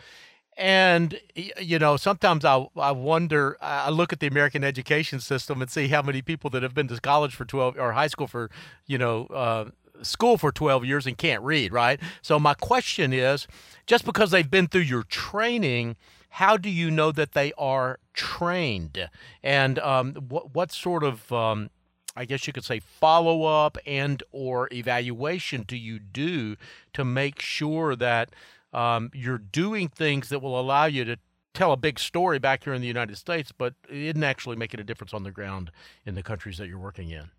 and 0.57 1.19
you 1.35 1.79
know, 1.79 1.97
sometimes 1.97 2.45
I 2.45 2.67
I 2.77 2.93
wonder. 2.93 3.57
I 3.61 3.91
look 3.91 4.13
at 4.13 4.21
the 4.21 4.27
American 4.27 4.63
education 4.63 5.21
system 5.21 5.61
and 5.61 5.71
see 5.71 5.89
how 5.89 6.03
many 6.03 6.23
people 6.23 6.51
that 6.51 6.63
have 6.63 6.75
been 6.75 6.89
to 6.89 7.01
college 7.01 7.35
for 7.35 7.45
twelve 7.45 7.77
or 7.79 7.93
high 7.93 8.07
school 8.07 8.27
for 8.27 8.51
you 8.87 8.99
know 8.99 9.27
uh, 9.27 9.71
school 10.03 10.39
for 10.39 10.53
twelve 10.53 10.85
years 10.85 11.07
and 11.07 11.19
can't 11.19 11.43
read. 11.43 11.73
Right. 11.73 12.01
So 12.23 12.39
my 12.39 12.55
question 12.55 13.13
is, 13.13 13.47
just 13.87 14.05
because 14.05 14.31
they've 14.31 14.51
been 14.51 14.69
through 14.69 14.83
your 14.83 15.03
training, 15.03 15.97
how 16.31 16.57
do 16.57 16.71
you 16.71 16.91
know 16.91 17.11
that 17.13 17.33
they 17.33 17.53
are 17.59 17.99
trained? 18.13 19.11
And 19.43 19.79
um, 19.81 20.15
what 20.29 20.55
what 20.55 20.71
sort 20.71 21.03
of 21.03 21.33
um, 21.33 21.71
I 22.17 22.25
guess 22.25 22.47
you 22.47 22.53
could 22.53 22.65
say 22.65 22.79
follow 22.79 23.45
up 23.45 23.77
and 23.87 24.23
or 24.31 24.69
evaluation 24.73 25.63
do 25.63 25.77
you 25.77 25.99
do 25.99 26.57
to 26.93 27.05
make 27.05 27.41
sure 27.41 27.97
that 27.97 28.31
um, 28.75 29.11
you're 29.15 29.39
doing 29.39 29.89
things 29.89 30.29
that 30.29 30.43
will 30.43 30.59
allow 30.59 30.87
you 30.87 31.05
to 31.05 31.17
tell 31.55 31.73
a 31.73 31.77
big 31.77 31.99
story 31.99 32.39
back 32.39 32.65
here 32.65 32.75
in 32.75 32.83
the 32.83 32.89
United 32.89 33.17
States, 33.17 33.53
but 33.57 33.75
it 33.89 33.97
isn't 33.97 34.25
actually 34.25 34.57
making 34.57 34.81
a 34.81 34.85
difference 34.85 35.15
on 35.15 35.23
the 35.23 35.31
ground 35.31 35.71
in 36.05 36.17
the 36.17 36.23
countries 36.23 36.59
that 36.59 36.69
you're 36.69 36.79
working 36.79 37.11
in? 37.11 37.31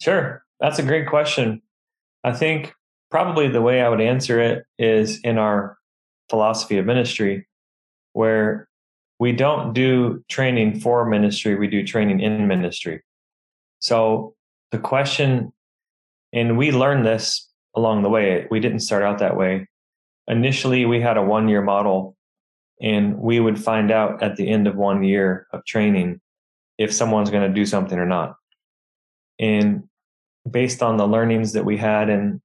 Sure. 0.00 0.42
That's 0.58 0.78
a 0.78 0.82
great 0.82 1.06
question. 1.06 1.60
I 2.24 2.32
think 2.32 2.72
probably 3.10 3.48
the 3.48 3.60
way 3.60 3.82
I 3.82 3.88
would 3.88 4.00
answer 4.00 4.40
it 4.40 4.64
is 4.78 5.20
in 5.20 5.38
our 5.38 5.76
philosophy 6.30 6.78
of 6.78 6.86
ministry, 6.86 7.46
where 8.14 8.68
we 9.18 9.32
don't 9.32 9.74
do 9.74 10.24
training 10.28 10.80
for 10.80 11.04
ministry, 11.04 11.54
we 11.54 11.68
do 11.68 11.86
training 11.86 12.20
in 12.20 12.46
ministry. 12.48 13.02
So 13.80 14.34
the 14.70 14.78
question, 14.78 15.52
and 16.32 16.56
we 16.56 16.72
learned 16.72 17.04
this 17.04 17.48
along 17.74 18.02
the 18.02 18.08
way, 18.08 18.46
we 18.50 18.60
didn't 18.60 18.80
start 18.80 19.02
out 19.02 19.18
that 19.18 19.36
way 19.36 19.66
initially 20.28 20.84
we 20.84 21.00
had 21.00 21.16
a 21.16 21.22
one 21.22 21.48
year 21.48 21.62
model 21.62 22.16
and 22.80 23.18
we 23.18 23.40
would 23.40 23.62
find 23.62 23.90
out 23.90 24.22
at 24.22 24.36
the 24.36 24.48
end 24.48 24.66
of 24.66 24.76
one 24.76 25.02
year 25.02 25.46
of 25.52 25.64
training 25.64 26.20
if 26.78 26.92
someone's 26.92 27.30
going 27.30 27.46
to 27.46 27.54
do 27.54 27.66
something 27.66 27.98
or 27.98 28.06
not. 28.06 28.36
And 29.40 29.84
based 30.48 30.82
on 30.82 30.96
the 30.96 31.06
learnings 31.06 31.52
that 31.54 31.64
we 31.64 31.76
had 31.76 32.08
and 32.08 32.40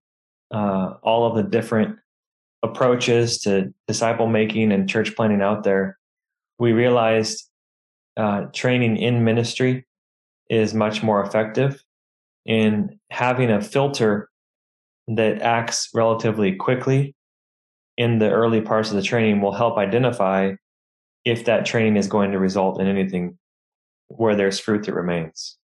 uh, 0.52 0.96
all 1.04 1.25
of 1.28 1.36
the 1.36 1.44
different 1.44 1.98
approaches 2.63 3.40
to 3.42 3.74
disciple 3.88 4.28
making 4.28 4.72
and 4.72 4.90
church 4.90 5.16
planting 5.16 5.42
out 5.42 5.63
there 5.63 5.98
we 6.60 6.72
realized 6.72 7.50
uh, 8.18 8.46
training 8.54 8.98
in 8.98 9.24
ministry 9.24 9.86
is 10.50 10.74
much 10.74 11.02
more 11.02 11.24
effective 11.24 11.84
in 12.46 13.00
having 13.10 13.50
a 13.50 13.62
filter 13.62 14.30
that 15.08 15.42
acts 15.42 15.90
relatively 15.94 16.56
quickly 16.56 17.16
in 17.98 18.20
the 18.20 18.30
early 18.32 18.62
parts 18.62 18.90
of 18.90 18.96
the 18.96 19.02
training 19.02 19.42
will 19.42 19.54
help 19.54 19.78
identify 19.78 20.54
if 21.26 21.46
that 21.46 21.66
training 21.66 21.96
is 21.96 22.08
going 22.08 22.32
to 22.32 22.40
result 22.40 22.82
in 22.82 22.88
anything 22.88 23.38
where 24.08 24.36
there's 24.36 24.60
fruit 24.60 24.86
that 24.86 24.94
remains. 24.94 25.58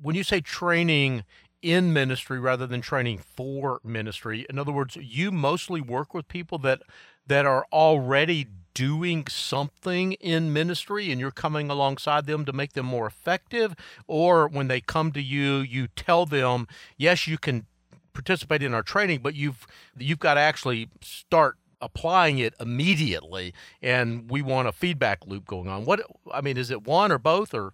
When 0.00 0.16
you 0.16 0.24
say 0.24 0.40
training 0.40 1.24
in 1.62 1.92
ministry 1.92 2.38
rather 2.38 2.66
than 2.66 2.80
training 2.80 3.18
for 3.18 3.80
ministry, 3.84 4.44
in 4.50 4.58
other 4.58 4.72
words, 4.72 4.96
you 4.96 5.30
mostly 5.30 5.80
work 5.80 6.14
with 6.14 6.28
people 6.28 6.58
that 6.58 6.82
that 7.26 7.46
are 7.46 7.66
already 7.72 8.48
doing 8.74 9.26
something 9.28 10.12
in 10.14 10.52
ministry 10.52 11.10
and 11.12 11.20
you're 11.20 11.30
coming 11.30 11.70
alongside 11.70 12.26
them 12.26 12.44
to 12.44 12.52
make 12.52 12.72
them 12.72 12.84
more 12.84 13.06
effective 13.06 13.74
or 14.08 14.48
when 14.48 14.66
they 14.66 14.80
come 14.80 15.12
to 15.12 15.22
you 15.22 15.58
you 15.58 15.86
tell 15.86 16.26
them 16.26 16.66
yes 16.98 17.28
you 17.28 17.38
can 17.38 17.66
participate 18.12 18.64
in 18.64 18.74
our 18.74 18.82
training 18.82 19.20
but 19.22 19.32
you've 19.32 19.64
you've 19.96 20.18
got 20.18 20.34
to 20.34 20.40
actually 20.40 20.88
start 21.00 21.56
applying 21.84 22.38
it 22.38 22.54
immediately 22.58 23.52
and 23.82 24.30
we 24.30 24.40
want 24.42 24.66
a 24.66 24.72
feedback 24.72 25.26
loop 25.26 25.44
going 25.46 25.68
on 25.68 25.84
what 25.84 26.00
i 26.32 26.40
mean 26.40 26.56
is 26.56 26.70
it 26.70 26.86
one 26.86 27.12
or 27.12 27.18
both 27.18 27.52
or 27.52 27.72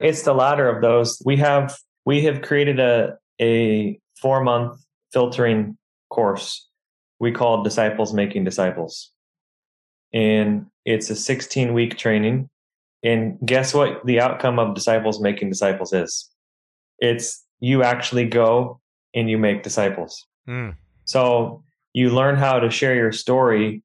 it's 0.00 0.22
the 0.22 0.34
latter 0.34 0.68
of 0.68 0.82
those 0.82 1.22
we 1.24 1.36
have 1.36 1.76
we 2.04 2.22
have 2.22 2.42
created 2.42 2.80
a 2.80 3.14
a 3.40 3.98
four 4.20 4.42
month 4.42 4.84
filtering 5.12 5.76
course 6.10 6.68
we 7.20 7.30
call 7.30 7.62
disciples 7.62 8.12
making 8.12 8.44
disciples 8.44 9.12
and 10.12 10.66
it's 10.84 11.10
a 11.10 11.16
16 11.16 11.72
week 11.72 11.96
training 11.96 12.48
And 13.02 13.38
guess 13.44 13.74
what 13.74 14.04
the 14.04 14.20
outcome 14.20 14.58
of 14.58 14.74
disciples 14.74 15.20
making 15.20 15.50
disciples 15.50 15.92
is? 15.92 16.28
It's 16.98 17.44
you 17.60 17.82
actually 17.82 18.24
go 18.24 18.80
and 19.14 19.30
you 19.30 19.38
make 19.38 19.62
disciples. 19.62 20.26
Mm. 20.48 20.74
So 21.04 21.62
you 21.96 22.10
learn 22.10 22.36
how 22.36 22.60
to 22.60 22.70
share 22.70 22.94
your 22.94 23.10
story 23.10 23.82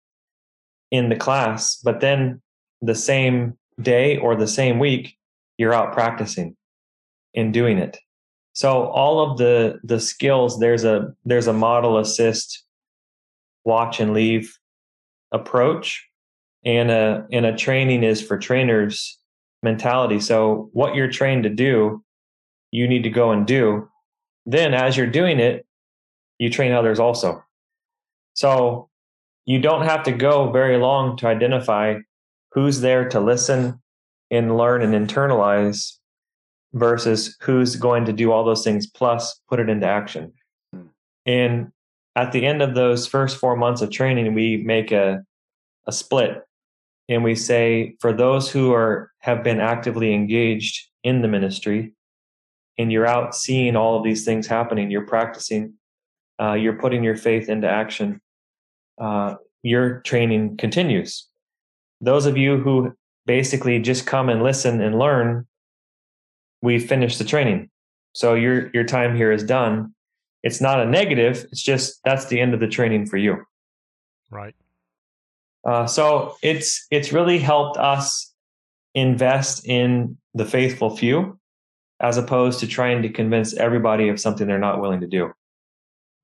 in 0.91 1.07
the 1.07 1.15
class, 1.15 1.77
but 1.77 2.01
then 2.01 2.41
the 2.81 2.93
same 2.93 3.57
day 3.81 4.17
or 4.17 4.35
the 4.35 4.49
same 4.49 4.79
week, 4.79 5.15
you're 5.57 5.73
out 5.73 5.93
practicing 5.93 6.57
and 7.33 7.53
doing 7.53 7.77
it. 7.77 7.97
So 8.51 8.87
all 8.87 9.21
of 9.21 9.37
the 9.37 9.79
the 9.85 10.01
skills 10.01 10.59
there's 10.59 10.83
a 10.83 11.13
there's 11.23 11.47
a 11.47 11.53
model 11.53 11.99
assist 11.99 12.65
watch 13.63 14.01
and 14.01 14.13
leave 14.13 14.53
approach 15.31 16.05
and 16.65 16.91
a 16.91 17.25
and 17.31 17.45
a 17.45 17.55
training 17.55 18.03
is 18.03 18.21
for 18.21 18.37
trainers 18.37 19.17
mentality. 19.63 20.19
So 20.19 20.69
what 20.73 20.95
you're 20.95 21.09
trained 21.09 21.43
to 21.43 21.49
do, 21.49 22.03
you 22.71 22.89
need 22.89 23.03
to 23.03 23.09
go 23.09 23.31
and 23.31 23.47
do. 23.47 23.87
Then 24.45 24.73
as 24.73 24.97
you're 24.97 25.07
doing 25.07 25.39
it, 25.39 25.65
you 26.39 26.49
train 26.49 26.73
others 26.73 26.99
also. 26.99 27.41
So 28.33 28.89
you 29.45 29.59
don't 29.59 29.83
have 29.83 30.03
to 30.03 30.11
go 30.11 30.51
very 30.51 30.77
long 30.77 31.17
to 31.17 31.27
identify 31.27 31.95
who's 32.51 32.81
there 32.81 33.07
to 33.09 33.19
listen 33.19 33.81
and 34.29 34.57
learn 34.57 34.81
and 34.81 34.93
internalize 34.93 35.97
versus 36.73 37.35
who's 37.41 37.75
going 37.75 38.05
to 38.05 38.13
do 38.13 38.31
all 38.31 38.45
those 38.45 38.63
things 38.63 38.87
plus 38.87 39.39
put 39.49 39.59
it 39.59 39.69
into 39.69 39.87
action. 39.87 40.33
Hmm. 40.73 40.81
And 41.25 41.71
at 42.15 42.31
the 42.31 42.45
end 42.45 42.61
of 42.61 42.75
those 42.75 43.07
first 43.07 43.37
four 43.37 43.55
months 43.55 43.81
of 43.81 43.91
training, 43.91 44.33
we 44.33 44.57
make 44.57 44.91
a, 44.91 45.23
a 45.87 45.91
split 45.91 46.43
and 47.11 47.23
we 47.23 47.35
say 47.35 47.95
for 47.99 48.13
those 48.13 48.49
who 48.49 48.73
are 48.73 49.11
have 49.19 49.43
been 49.43 49.59
actively 49.59 50.13
engaged 50.13 50.87
in 51.03 51.21
the 51.21 51.27
ministry 51.27 51.93
and 52.77 52.91
you're 52.91 53.05
out 53.05 53.35
seeing 53.35 53.75
all 53.75 53.97
of 53.97 54.03
these 54.03 54.23
things 54.23 54.47
happening, 54.47 54.89
you're 54.89 55.05
practicing, 55.05 55.73
uh, 56.41 56.53
you're 56.53 56.79
putting 56.79 57.03
your 57.03 57.15
faith 57.15 57.49
into 57.49 57.69
action, 57.69 58.19
uh, 58.99 59.35
your 59.63 59.99
training 60.01 60.57
continues. 60.57 61.27
Those 62.01 62.25
of 62.25 62.37
you 62.37 62.57
who 62.57 62.93
basically 63.25 63.79
just 63.79 64.07
come 64.07 64.29
and 64.29 64.41
listen 64.41 64.81
and 64.81 64.97
learn 64.97 65.47
we 66.61 66.79
finished 66.79 67.17
the 67.17 67.25
training. 67.25 67.69
So 68.13 68.33
your 68.33 68.69
your 68.73 68.83
time 68.83 69.15
here 69.15 69.31
is 69.31 69.43
done. 69.43 69.93
It's 70.43 70.61
not 70.61 70.79
a 70.79 70.85
negative. 70.85 71.45
It's 71.51 71.61
just 71.61 71.99
that's 72.03 72.25
the 72.25 72.39
end 72.39 72.53
of 72.53 72.59
the 72.59 72.67
training 72.67 73.05
for 73.07 73.17
you. 73.17 73.43
Right. 74.29 74.55
Uh, 75.63 75.85
so 75.85 76.35
it's 76.41 76.85
it's 76.91 77.11
really 77.11 77.39
helped 77.39 77.77
us 77.77 78.33
invest 78.93 79.65
in 79.67 80.17
the 80.33 80.45
faithful 80.45 80.95
few, 80.95 81.39
as 81.99 82.17
opposed 82.17 82.59
to 82.59 82.67
trying 82.67 83.01
to 83.03 83.09
convince 83.09 83.55
everybody 83.55 84.09
of 84.09 84.19
something 84.19 84.47
they're 84.47 84.59
not 84.59 84.81
willing 84.81 85.01
to 85.01 85.07
do. 85.07 85.31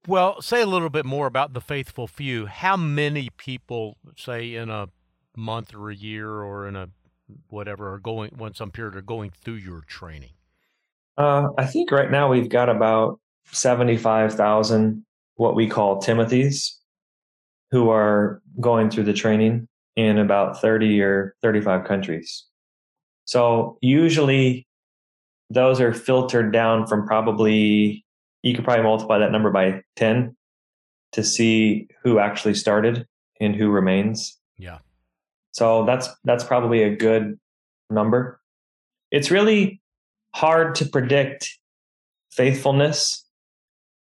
Well, 0.07 0.41
say 0.41 0.61
a 0.61 0.65
little 0.65 0.89
bit 0.89 1.05
more 1.05 1.27
about 1.27 1.53
the 1.53 1.59
faithful 1.59 2.07
few. 2.07 2.45
How 2.45 2.77
many 2.77 3.29
people, 3.35 3.97
say 4.15 4.55
in 4.55 4.69
a 4.69 4.87
month 5.35 5.75
or 5.75 5.89
a 5.89 5.95
year 5.95 6.29
or 6.29 6.65
in 6.65 6.77
a 6.77 6.89
whatever 7.49 7.93
are 7.93 7.99
going 7.99 8.31
when 8.37 8.53
some 8.53 8.71
period 8.71 8.95
are 8.95 9.01
going 9.01 9.31
through 9.31 9.55
your 9.55 9.81
training? 9.81 10.31
Uh, 11.17 11.49
I 11.57 11.65
think 11.65 11.91
right 11.91 12.09
now 12.09 12.29
we've 12.29 12.47
got 12.47 12.69
about 12.69 13.19
seventy-five 13.51 14.33
thousand 14.33 15.05
what 15.35 15.55
we 15.55 15.67
call 15.67 15.99
Timothy's 15.99 16.79
who 17.71 17.89
are 17.89 18.41
going 18.61 18.89
through 18.89 19.03
the 19.03 19.13
training 19.13 19.67
in 19.97 20.17
about 20.17 20.61
30 20.61 21.01
or 21.01 21.35
35 21.41 21.85
countries. 21.85 22.45
So 23.25 23.77
usually 23.81 24.65
those 25.49 25.81
are 25.81 25.93
filtered 25.93 26.53
down 26.53 26.87
from 26.87 27.05
probably 27.05 28.05
you 28.47 28.55
could 28.55 28.63
probably 28.63 28.83
multiply 28.83 29.19
that 29.19 29.31
number 29.31 29.51
by 29.51 29.81
10 29.97 30.35
to 31.11 31.23
see 31.23 31.87
who 32.03 32.19
actually 32.19 32.53
started 32.53 33.05
and 33.39 33.55
who 33.55 33.69
remains. 33.69 34.37
Yeah. 34.57 34.79
So 35.51 35.86
that's 35.86 36.10
that's 36.23 36.43
probably 36.43 36.83
a 36.83 36.95
good 36.95 37.39
number. 37.89 38.39
It's 39.12 39.31
really 39.31 39.81
hard 40.36 40.75
to 40.75 40.86
predict 40.86 41.57
faithfulness. 42.31 43.25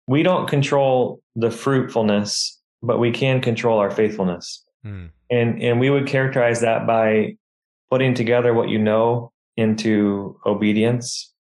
We 0.08 0.24
don't 0.24 0.48
control 0.48 1.22
the 1.36 1.52
fruitfulness, 1.52 2.60
but 2.82 3.00
we 3.00 3.12
can 3.12 3.42
control 3.42 3.80
our 3.80 3.92
faithfulness. 3.92 4.64
Mm. 4.86 5.10
And 5.30 5.62
and 5.62 5.80
we 5.80 5.90
would 5.90 6.08
characterize 6.08 6.62
that 6.62 6.88
by 6.88 7.38
putting 7.90 8.14
together 8.14 8.54
what 8.54 8.70
you 8.70 8.80
know 8.80 9.32
into 9.58 10.40
obedience 10.46 11.32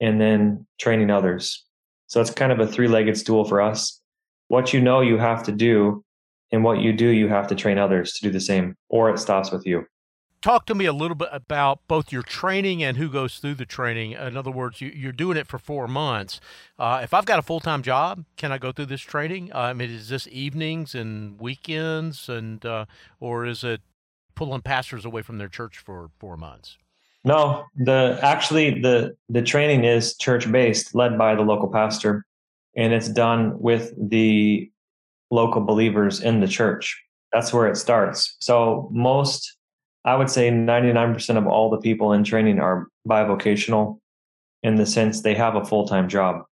and 0.00 0.20
then 0.20 0.66
training 0.78 1.10
others. 1.10 1.65
So 2.06 2.20
it's 2.20 2.30
kind 2.30 2.52
of 2.52 2.60
a 2.60 2.66
three-legged 2.66 3.16
stool 3.16 3.44
for 3.44 3.60
us. 3.60 4.00
What 4.48 4.72
you 4.72 4.80
know 4.80 5.00
you 5.00 5.18
have 5.18 5.42
to 5.44 5.52
do 5.52 6.04
and 6.52 6.62
what 6.62 6.80
you 6.80 6.92
do, 6.92 7.08
you 7.08 7.28
have 7.28 7.48
to 7.48 7.54
train 7.54 7.78
others 7.78 8.12
to 8.14 8.22
do 8.22 8.30
the 8.30 8.40
same, 8.40 8.76
or 8.88 9.10
it 9.10 9.18
stops 9.18 9.50
with 9.50 9.66
you. 9.66 9.84
Talk 10.42 10.66
to 10.66 10.74
me 10.74 10.84
a 10.84 10.92
little 10.92 11.16
bit 11.16 11.30
about 11.32 11.80
both 11.88 12.12
your 12.12 12.22
training 12.22 12.82
and 12.82 12.96
who 12.96 13.08
goes 13.08 13.38
through 13.38 13.54
the 13.54 13.64
training. 13.64 14.12
In 14.12 14.36
other 14.36 14.50
words, 14.50 14.80
you, 14.80 15.08
are 15.08 15.12
doing 15.12 15.36
it 15.36 15.48
for 15.48 15.58
four 15.58 15.88
months. 15.88 16.40
Uh, 16.78 17.00
if 17.02 17.12
I've 17.12 17.26
got 17.26 17.40
a 17.40 17.42
full 17.42 17.58
time 17.58 17.82
job, 17.82 18.24
can 18.36 18.52
I 18.52 18.58
go 18.58 18.70
through 18.70 18.86
this 18.86 19.00
training? 19.00 19.50
Uh, 19.52 19.58
I 19.58 19.72
mean, 19.72 19.90
is 19.90 20.08
this 20.08 20.28
evenings 20.30 20.94
and 20.94 21.40
weekends, 21.40 22.28
and 22.28 22.64
uh, 22.64 22.84
or 23.18 23.44
is 23.44 23.64
it 23.64 23.80
pulling 24.36 24.60
pastors 24.60 25.04
away 25.04 25.22
from 25.22 25.38
their 25.38 25.48
church 25.48 25.78
for 25.78 26.10
four 26.18 26.36
months? 26.36 26.78
No, 27.26 27.64
the 27.74 28.20
actually 28.22 28.80
the 28.80 29.16
the 29.28 29.42
training 29.42 29.84
is 29.84 30.16
church 30.16 30.50
based, 30.50 30.94
led 30.94 31.18
by 31.18 31.34
the 31.34 31.42
local 31.42 31.68
pastor, 31.68 32.24
and 32.76 32.92
it's 32.92 33.08
done 33.08 33.60
with 33.60 33.92
the 33.98 34.70
local 35.32 35.60
believers 35.60 36.20
in 36.20 36.38
the 36.38 36.46
church. 36.46 37.02
That's 37.32 37.52
where 37.52 37.66
it 37.66 37.76
starts. 37.76 38.36
So 38.40 38.88
most, 38.92 39.56
I 40.04 40.14
would 40.14 40.30
say 40.30 40.50
99% 40.50 41.36
of 41.36 41.48
all 41.48 41.68
the 41.68 41.78
people 41.78 42.12
in 42.12 42.22
training 42.22 42.60
are 42.60 42.86
bivocational 43.08 43.98
in 44.62 44.76
the 44.76 44.86
sense 44.86 45.20
they 45.20 45.34
have 45.34 45.56
a 45.56 45.64
full-time 45.64 46.08
job. 46.08 46.44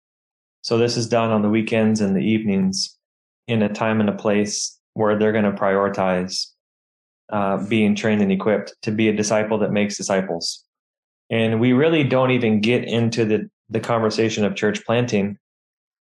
So 0.63 0.79
this 0.79 0.97
is 0.97 1.07
done 1.07 1.29
on 1.29 1.43
the 1.43 1.49
weekends 1.49 2.01
and 2.01 2.15
the 2.15 2.21
evenings 2.21 2.97
in 3.47 3.61
a 3.61 3.69
time 3.69 3.99
and 3.99 4.09
a 4.09 4.13
place 4.13 4.79
where 4.95 5.19
they're 5.19 5.31
going 5.31 5.43
to 5.43 5.51
prioritize 5.51 6.47
uh, 7.31 7.57
being 7.67 7.95
trained 7.95 8.21
and 8.21 8.31
equipped 8.31 8.75
to 8.81 8.91
be 8.91 9.07
a 9.09 9.13
disciple 9.13 9.57
that 9.59 9.71
makes 9.71 9.97
disciples. 9.97 10.63
And 11.29 11.59
we 11.59 11.73
really 11.73 12.03
don't 12.03 12.31
even 12.31 12.61
get 12.61 12.83
into 12.83 13.25
the, 13.25 13.49
the 13.69 13.79
conversation 13.79 14.45
of 14.45 14.55
church 14.55 14.85
planting 14.85 15.37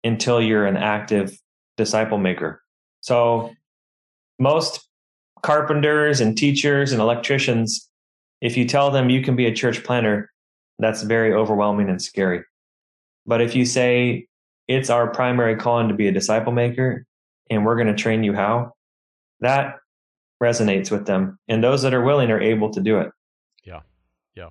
until 0.03 0.40
you're 0.40 0.66
an 0.66 0.77
active 0.77 1.38
disciple 1.77 2.18
maker. 2.18 2.62
So 3.01 3.53
most 4.38 4.88
carpenters 5.42 6.20
and 6.20 6.37
teachers 6.37 6.92
and 6.92 7.01
electricians, 7.01 7.88
if 8.40 8.57
you 8.57 8.66
tell 8.66 8.90
them 8.90 9.11
you 9.11 9.22
can 9.22 9.37
be 9.37 9.46
a 9.46 9.55
church 9.55 9.85
planter, 9.85 10.31
that's 10.79 11.03
very 11.03 11.33
overwhelming 11.33 11.88
and 11.88 12.01
scary. 12.01 12.42
But 13.27 13.40
if 13.40 13.55
you 13.55 13.64
say 13.64 14.27
it's 14.66 14.90
our 14.90 15.09
primary 15.09 15.57
calling 15.57 15.88
to 15.88 15.94
be 15.94 16.09
a 16.09 16.12
disciple 16.12 16.53
maker 16.53 17.05
and 17.51 17.64
we're 17.64 17.77
going 17.77 17.88
to 17.88 17.94
train 17.94 18.25
you 18.25 18.33
how, 18.33 18.72
that 19.40 19.77
resonates 20.43 20.91
with 20.91 21.07
them. 21.07 21.39
And 21.49 21.63
those 21.63 21.83
that 21.83 21.95
are 21.95 22.03
willing 22.03 22.31
are 22.31 22.41
able 22.41 22.71
to 22.71 22.81
do 22.81 22.99
it. 22.99 23.11
Yeah. 23.63 23.81
Yeah. 24.35 24.49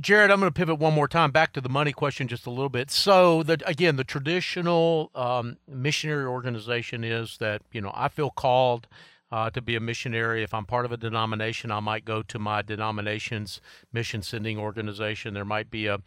Jared, 0.00 0.30
I'm 0.30 0.38
going 0.38 0.50
to 0.52 0.56
pivot 0.56 0.78
one 0.78 0.94
more 0.94 1.08
time 1.08 1.32
back 1.32 1.52
to 1.54 1.60
the 1.60 1.68
money 1.68 1.92
question 1.92 2.28
just 2.28 2.46
a 2.46 2.50
little 2.50 2.68
bit. 2.68 2.90
So, 2.90 3.42
the, 3.42 3.60
again, 3.66 3.96
the 3.96 4.04
traditional 4.04 5.10
um, 5.14 5.56
missionary 5.68 6.24
organization 6.24 7.02
is 7.02 7.38
that 7.38 7.62
you 7.72 7.80
know 7.80 7.90
I 7.94 8.08
feel 8.08 8.30
called 8.30 8.86
uh, 9.32 9.50
to 9.50 9.62
be 9.62 9.76
a 9.76 9.80
missionary. 9.80 10.42
If 10.42 10.52
I'm 10.52 10.64
part 10.64 10.84
of 10.84 10.92
a 10.92 10.96
denomination, 10.96 11.70
I 11.70 11.80
might 11.80 12.04
go 12.04 12.22
to 12.22 12.38
my 12.38 12.62
denomination's 12.62 13.60
mission 13.92 14.22
sending 14.22 14.58
organization. 14.58 15.34
There 15.34 15.44
might 15.44 15.70
be 15.70 15.86
a, 15.86 15.98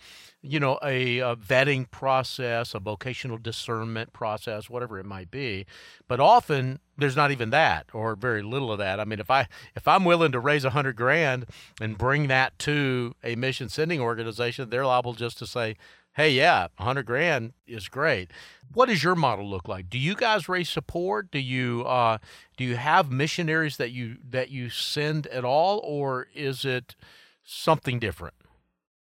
you 0.41 0.59
know, 0.59 0.77
a, 0.83 1.19
a, 1.19 1.35
vetting 1.35 1.89
process, 1.89 2.73
a 2.73 2.79
vocational 2.79 3.37
discernment 3.37 4.11
process, 4.11 4.69
whatever 4.69 4.99
it 4.99 5.05
might 5.05 5.31
be. 5.31 5.65
But 6.07 6.19
often 6.19 6.79
there's 6.97 7.15
not 7.15 7.31
even 7.31 7.49
that, 7.51 7.87
or 7.93 8.15
very 8.15 8.41
little 8.41 8.71
of 8.71 8.77
that. 8.79 8.99
I 8.99 9.05
mean, 9.05 9.19
if 9.19 9.31
I 9.31 9.47
if 9.75 9.87
I'm 9.87 10.03
willing 10.05 10.31
to 10.33 10.39
raise 10.39 10.65
a 10.65 10.71
hundred 10.71 10.95
grand 10.95 11.45
and 11.79 11.97
bring 11.97 12.27
that 12.27 12.59
to 12.59 13.15
a 13.23 13.35
mission 13.35 13.69
sending 13.69 13.99
organization, 13.99 14.69
they're 14.69 14.85
liable 14.85 15.13
just 15.13 15.37
to 15.39 15.47
say, 15.47 15.75
hey, 16.13 16.31
yeah, 16.31 16.67
100 16.77 17.05
grand 17.05 17.53
is 17.67 17.87
great. 17.87 18.31
What 18.73 18.87
does 18.87 19.03
your 19.03 19.15
model 19.15 19.49
look 19.49 19.67
like? 19.67 19.89
Do 19.89 19.99
you 19.99 20.15
guys 20.15 20.49
raise 20.49 20.69
support? 20.69 21.31
Do 21.31 21.39
you 21.39 21.83
uh, 21.83 22.17
do 22.57 22.63
you 22.63 22.75
have 22.75 23.11
missionaries 23.11 23.77
that 23.77 23.91
you 23.91 24.17
that 24.29 24.49
you 24.49 24.69
send 24.69 25.27
at 25.27 25.45
all, 25.45 25.79
or 25.83 26.27
is 26.33 26.65
it 26.65 26.95
something 27.43 27.99
different? 27.99 28.35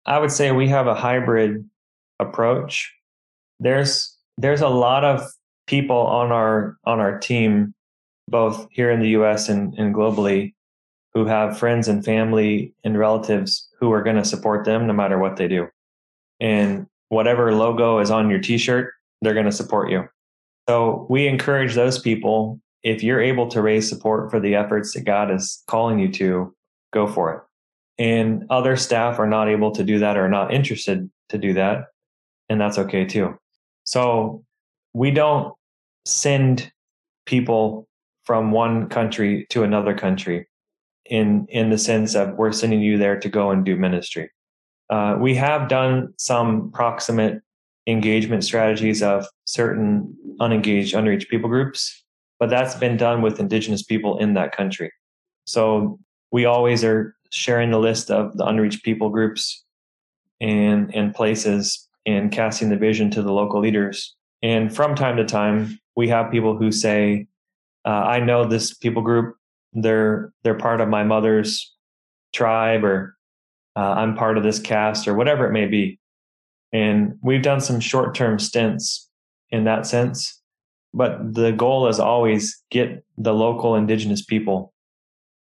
I 0.07 0.19
would 0.19 0.33
say 0.33 0.51
we 0.51 0.69
have 0.69 0.87
a 0.87 0.95
hybrid 0.95 1.69
approach. 2.19 2.95
There's 3.59 4.17
there's 4.39 4.63
a 4.63 4.69
lot 4.69 5.05
of 5.05 5.23
people 5.67 5.99
on 5.99 6.33
our 6.33 6.77
on 6.85 7.01
our 7.01 7.19
team, 7.19 7.75
both 8.29 8.67
here 8.71 8.91
in 8.91 9.01
the 9.01 9.11
U.S. 9.11 9.49
and, 9.51 9.75
and 9.75 9.95
globally, 9.95 10.55
who 11.13 11.27
have 11.27 11.59
friends 11.59 11.87
and 11.87 12.03
family 12.03 12.73
and 12.83 12.99
relatives 12.99 13.69
who 13.79 13.93
are 13.93 14.03
going 14.03 14.17
to 14.17 14.25
support 14.25 14.65
them 14.65 14.87
no 14.87 14.95
matter 14.95 15.19
what 15.19 15.37
they 15.37 15.49
do. 15.49 15.69
And 16.41 16.87
whatever 17.09 17.53
logo 17.55 17.99
is 17.99 18.11
on 18.11 18.31
your 18.31 18.41
t 18.41 18.59
shirt, 18.59 18.93
they're 19.23 19.35
going 19.35 19.47
to 19.47 19.53
support 19.53 19.91
you. 19.91 20.09
So 20.69 21.07
we 21.11 21.27
encourage 21.27 21.75
those 21.75 21.99
people 21.99 22.61
if 22.83 23.03
you're 23.03 23.21
able 23.21 23.49
to 23.49 23.61
raise 23.61 23.89
support 23.89 24.31
for 24.31 24.41
the 24.41 24.55
efforts 24.55 24.95
that 24.95 25.05
God 25.05 25.31
is 25.31 25.63
calling 25.67 25.99
you 25.99 26.11
to, 26.13 26.55
go 26.93 27.07
for 27.07 27.35
it. 27.35 27.43
And 28.03 28.45
other 28.49 28.77
staff 28.77 29.19
are 29.19 29.27
not 29.27 29.49
able 29.49 29.73
to 29.73 29.85
do 29.85 29.99
that 29.99 30.17
or 30.17 30.29
not 30.29 30.55
interested 30.55 31.11
to 31.29 31.39
do 31.39 31.53
that. 31.55 31.87
And 32.49 32.61
that's 32.61 32.79
okay 32.79 33.05
too. 33.05 33.37
So 33.85 34.45
we 34.95 35.11
don't 35.11 35.55
send 36.07 36.73
people 37.27 37.87
from 38.25 38.53
one 38.53 38.89
country 38.89 39.47
to 39.51 39.63
another 39.63 39.95
country 39.95 40.49
in 41.05 41.47
in 41.49 41.71
the 41.71 41.79
sense 41.79 42.15
of 42.15 42.35
we're 42.37 42.53
sending 42.53 42.81
you 42.81 42.97
there 42.97 43.19
to 43.19 43.29
go 43.29 43.51
and 43.51 43.65
do 43.65 43.77
ministry. 43.77 44.31
Uh, 44.91 45.17
we 45.19 45.35
have 45.35 45.69
done 45.69 46.13
some 46.19 46.71
proximate 46.73 47.41
engagement 47.87 48.45
strategies 48.45 49.03
of 49.03 49.25
certain 49.45 50.15
unengaged 50.41 50.95
unreached 50.95 51.31
people 51.31 51.49
groups, 51.49 52.05
but 52.39 52.51
that's 52.51 52.75
been 52.75 52.97
done 52.97 53.23
with 53.23 53.41
indigenous 53.41 53.83
people 53.83 54.19
in 54.19 54.35
that 54.35 54.55
country. 54.55 54.93
So 55.47 55.99
we 56.33 56.45
always 56.45 56.85
are 56.85 57.15
sharing 57.31 57.71
the 57.71 57.79
list 57.79 58.11
of 58.11 58.37
the 58.37 58.45
unreached 58.45 58.85
people 58.85 59.11
groups 59.11 59.65
and 60.41 60.95
and 60.95 61.15
places 61.15 61.89
and 62.07 62.33
casting 62.33 62.71
the 62.71 62.77
vision 62.77 63.11
to 63.11 63.23
the 63.23 63.33
local 63.33 63.61
leaders. 63.61 64.17
And 64.43 64.75
from 64.75 64.95
time 64.95 65.17
to 65.17 65.25
time, 65.25 65.79
we 65.97 66.09
have 66.09 66.31
people 66.31 66.57
who 66.57 66.73
say, 66.73 67.27
uh, 67.85 68.05
"I 68.17 68.21
know 68.21 68.45
this 68.45 68.75
people 68.75 69.03
group 69.03 69.37
they're 69.73 70.33
they're 70.43 70.59
part 70.59 70.81
of 70.81 70.89
my 70.89 71.05
mother's 71.05 71.73
tribe 72.33 72.85
or 72.85 73.17
uh, 73.81 73.95
I'm 73.95 74.15
part 74.15 74.37
of 74.37 74.45
this 74.45 74.59
caste 74.59 75.09
or 75.09 75.15
whatever 75.15 75.47
it 75.47 75.53
may 75.53 75.67
be. 75.67 75.99
And 76.71 77.15
we've 77.23 77.43
done 77.43 77.63
some 77.63 77.81
short 77.81 78.15
term 78.15 78.39
stints 78.39 79.09
in 79.49 79.65
that 79.65 79.87
sense. 79.87 80.39
But 80.93 81.35
the 81.35 81.53
goal 81.53 81.89
is 81.89 81.99
always 81.99 82.63
get 82.71 83.03
the 83.17 83.33
local 83.33 83.77
indigenous 83.77 84.23
people 84.23 84.75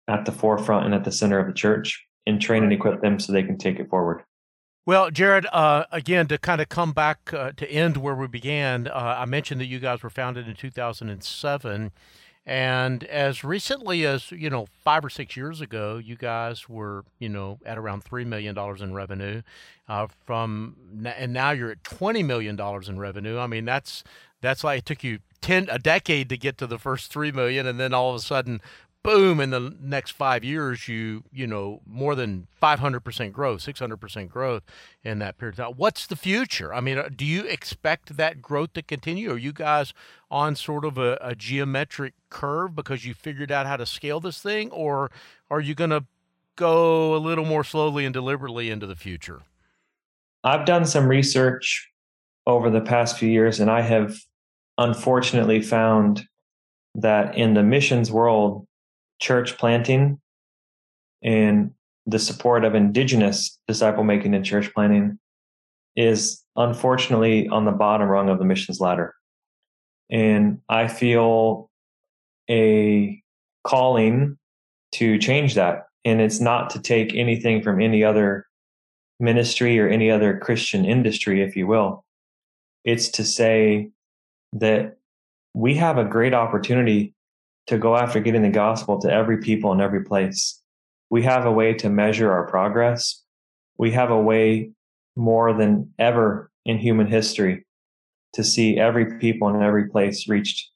at 0.10 0.26
the 0.26 0.32
forefront 0.34 0.86
and 0.86 0.94
at 0.94 1.06
the 1.06 1.12
center 1.12 1.40
of 1.40 1.48
the 1.48 1.54
church 1.54 2.06
and 2.26 2.42
train 2.42 2.64
and 2.64 2.74
equip 2.74 3.02
them 3.02 3.18
so 3.18 3.32
they 3.32 3.44
can 3.44 3.58
take 3.58 3.80
it 3.80 3.90
forward. 3.90 4.24
Well, 4.86 5.10
Jared, 5.10 5.46
uh, 5.54 5.86
again, 5.92 6.28
to 6.28 6.38
kind 6.38 6.60
of 6.60 6.68
come 6.68 6.92
back 6.92 7.34
uh, 7.34 7.52
to 7.56 7.70
end 7.70 7.98
where 7.98 8.16
we 8.16 8.28
began, 8.28 8.88
uh, 8.88 9.16
I 9.20 9.26
mentioned 9.26 9.62
that 9.62 9.66
you 9.68 9.80
guys 9.80 10.04
were 10.04 10.10
founded 10.10 10.50
in 10.50 10.56
2007. 10.56 11.92
And 12.48 13.04
as 13.04 13.44
recently 13.44 14.06
as, 14.06 14.32
you 14.32 14.50
know, 14.50 14.68
five 14.86 15.04
or 15.04 15.10
six 15.10 15.36
years 15.36 15.60
ago, 15.60 15.98
you 15.98 16.16
guys 16.16 16.70
were, 16.70 17.04
you 17.20 17.28
know, 17.28 17.60
at 17.66 17.78
around 17.78 18.06
$3 18.06 18.26
million 18.26 18.58
in 18.58 18.94
revenue. 18.94 19.42
Uh, 19.90 20.08
from 20.26 20.78
and 21.06 21.34
now 21.34 21.52
you're 21.52 21.72
at 21.72 21.84
$20 21.84 22.26
million 22.26 22.58
in 22.88 23.00
revenue. 23.00 23.38
I 23.38 23.48
mean, 23.48 23.66
that's 23.66 24.06
that's 24.40 24.64
like 24.64 24.80
it 24.80 24.86
took 24.86 25.04
you 25.04 25.20
10 25.42 25.68
a 25.70 25.78
decade 25.78 26.30
to 26.30 26.38
get 26.38 26.58
to 26.60 26.68
the 26.68 26.80
first 26.80 27.12
3 27.12 27.34
million 27.34 27.68
and 27.68 27.80
then 27.80 27.94
all 27.94 28.12
of 28.12 28.16
a 28.16 28.20
sudden 28.20 28.62
boom 29.08 29.40
in 29.40 29.52
the 29.52 29.74
next 29.80 30.12
five 30.12 30.44
years 30.44 30.90
you 30.90 31.24
you 31.32 31.48
know 31.48 31.80
more 31.86 32.14
than 32.14 32.46
500% 32.62 33.32
growth 33.32 33.62
600% 33.62 34.28
growth 34.28 34.64
in 35.02 35.20
that 35.20 35.38
period 35.38 35.58
of 35.58 35.66
time. 35.66 35.74
What's 35.78 36.08
the 36.08 36.18
future? 36.18 36.74
I 36.74 36.82
mean 36.82 36.98
uh, 36.98 37.08
do 37.16 37.24
you 37.24 37.46
expect 37.46 38.18
that 38.18 38.42
growth 38.42 38.74
to 38.74 38.82
continue? 38.82 39.32
Are 39.32 39.38
you 39.38 39.54
guys 39.54 39.94
on 40.30 40.58
sort 40.58 40.84
of 40.84 40.98
a, 40.98 41.18
a 41.22 41.36
geometric 41.36 42.16
curve 42.30 42.76
because 42.76 43.06
you 43.06 43.14
figured 43.14 43.50
out 43.50 43.66
how 43.66 43.78
to 43.78 43.86
scale 43.86 44.20
this 44.20 44.42
thing 44.42 44.72
or 44.72 45.10
are 45.50 45.62
you 45.62 45.74
going 45.74 45.92
to 45.92 46.04
go 46.58 47.16
a 47.16 47.18
little 47.18 47.46
more 47.46 47.64
slowly 47.64 48.04
and 48.04 48.14
deliberately 48.14 48.70
into 48.70 48.88
the 48.88 48.96
future? 48.96 49.44
I've 50.44 50.66
done 50.66 50.86
some 50.86 51.08
research 51.08 51.90
over 52.46 52.70
the 52.70 52.82
past 52.82 53.18
few 53.18 53.30
years 53.30 53.62
and 53.62 53.72
i 53.72 53.82
have 53.82 54.18
unfortunately 54.78 55.62
found 55.62 56.24
that 56.96 57.38
in 57.38 57.54
the 57.54 57.64
missions 57.64 58.12
world 58.12 58.68
church 59.20 59.58
planting 59.58 60.20
and 61.24 61.72
the 62.06 62.20
support 62.20 62.64
of 62.64 62.76
indigenous 62.76 63.60
disciple 63.68 64.04
making 64.04 64.34
and 64.34 64.46
church 64.46 64.74
planting 64.74 65.20
is 65.96 66.44
unfortunately 66.56 67.48
on 67.50 67.66
the 67.66 67.72
bottom 67.72 68.08
rung 68.08 68.30
of 68.30 68.40
the 68.40 68.46
missions 68.46 68.80
ladder. 68.80 69.14
And 70.10 70.60
I 70.70 70.88
feel 70.88 71.70
a 72.50 73.22
calling 73.66 74.38
to 74.94 75.18
change 75.18 75.56
that. 75.56 75.88
And 76.06 76.22
it's 76.22 76.40
not 76.40 76.70
to 76.72 76.82
take 76.82 77.14
anything 77.14 77.62
from 77.62 77.82
any 77.82 78.04
other 78.04 78.46
ministry 79.20 79.80
or 79.80 79.90
any 79.90 80.10
other 80.10 80.38
Christian 80.38 80.86
industry, 80.86 81.42
if 81.42 81.58
you 81.58 81.68
will. 81.68 82.06
It's 82.86 83.10
to 83.10 83.26
say 83.26 83.90
that 84.54 84.98
we 85.54 85.76
have 85.76 85.98
a 85.98 86.06
great 86.06 86.34
opportunity 86.34 87.14
to 87.68 87.78
go 87.78 87.96
after 87.96 88.20
getting 88.20 88.42
the 88.42 88.50
gospel 88.50 89.00
to 89.00 89.12
every 89.12 89.38
people 89.38 89.72
in 89.72 89.82
every 89.82 90.04
place. 90.04 90.62
We 91.10 91.24
have 91.24 91.46
a 91.46 91.52
way 91.52 91.74
to 91.76 91.90
measure 91.90 92.32
our 92.32 92.48
progress. 92.48 93.22
We 93.78 93.92
have 93.92 94.10
a 94.10 94.20
way 94.20 94.72
more 95.16 95.54
than 95.54 95.94
ever 96.00 96.52
in 96.66 96.78
human 96.78 97.08
history 97.08 97.66
to 98.34 98.44
see 98.44 98.78
every 98.78 99.18
people 99.20 99.50
in 99.50 99.62
every 99.62 99.90
place 99.90 100.28
reached. 100.28 100.70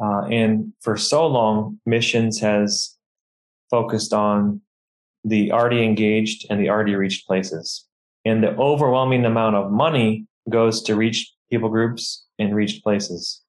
Uh, 0.00 0.22
and 0.30 0.72
for 0.80 0.96
so 0.96 1.26
long, 1.26 1.80
missions 1.86 2.40
has 2.40 2.96
focused 3.70 4.12
on 4.12 4.60
the 5.24 5.52
already 5.52 5.82
engaged 5.84 6.46
and 6.48 6.60
the 6.60 6.70
already 6.70 6.94
reached 6.94 7.26
places. 7.26 7.84
And 8.24 8.42
the 8.42 8.56
overwhelming 8.56 9.24
amount 9.24 9.56
of 9.56 9.70
money 9.70 10.26
goes 10.48 10.82
to 10.82 10.96
reach 10.96 11.30
people 11.50 11.68
groups 11.68 12.24
and 12.38 12.54
reached 12.54 12.82
places. 12.82 13.42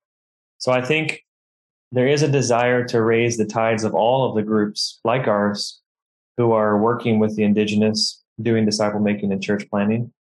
So 0.57 0.71
I 0.71 0.81
think 0.81 1.23
there 1.91 2.07
is 2.07 2.21
a 2.21 2.27
desire 2.27 2.83
to 2.85 3.01
raise 3.01 3.37
the 3.37 3.45
tides 3.45 3.83
of 3.83 3.93
all 3.93 4.29
of 4.29 4.35
the 4.35 4.43
groups 4.43 4.99
like 5.03 5.27
ours 5.27 5.81
who 6.37 6.51
are 6.51 6.77
working 6.77 7.19
with 7.19 7.35
the 7.35 7.43
indigenous, 7.43 8.23
doing 8.41 8.65
disciple 8.65 8.99
making 8.99 9.31
and 9.31 9.41
church 9.41 9.67
planting. 9.69 10.13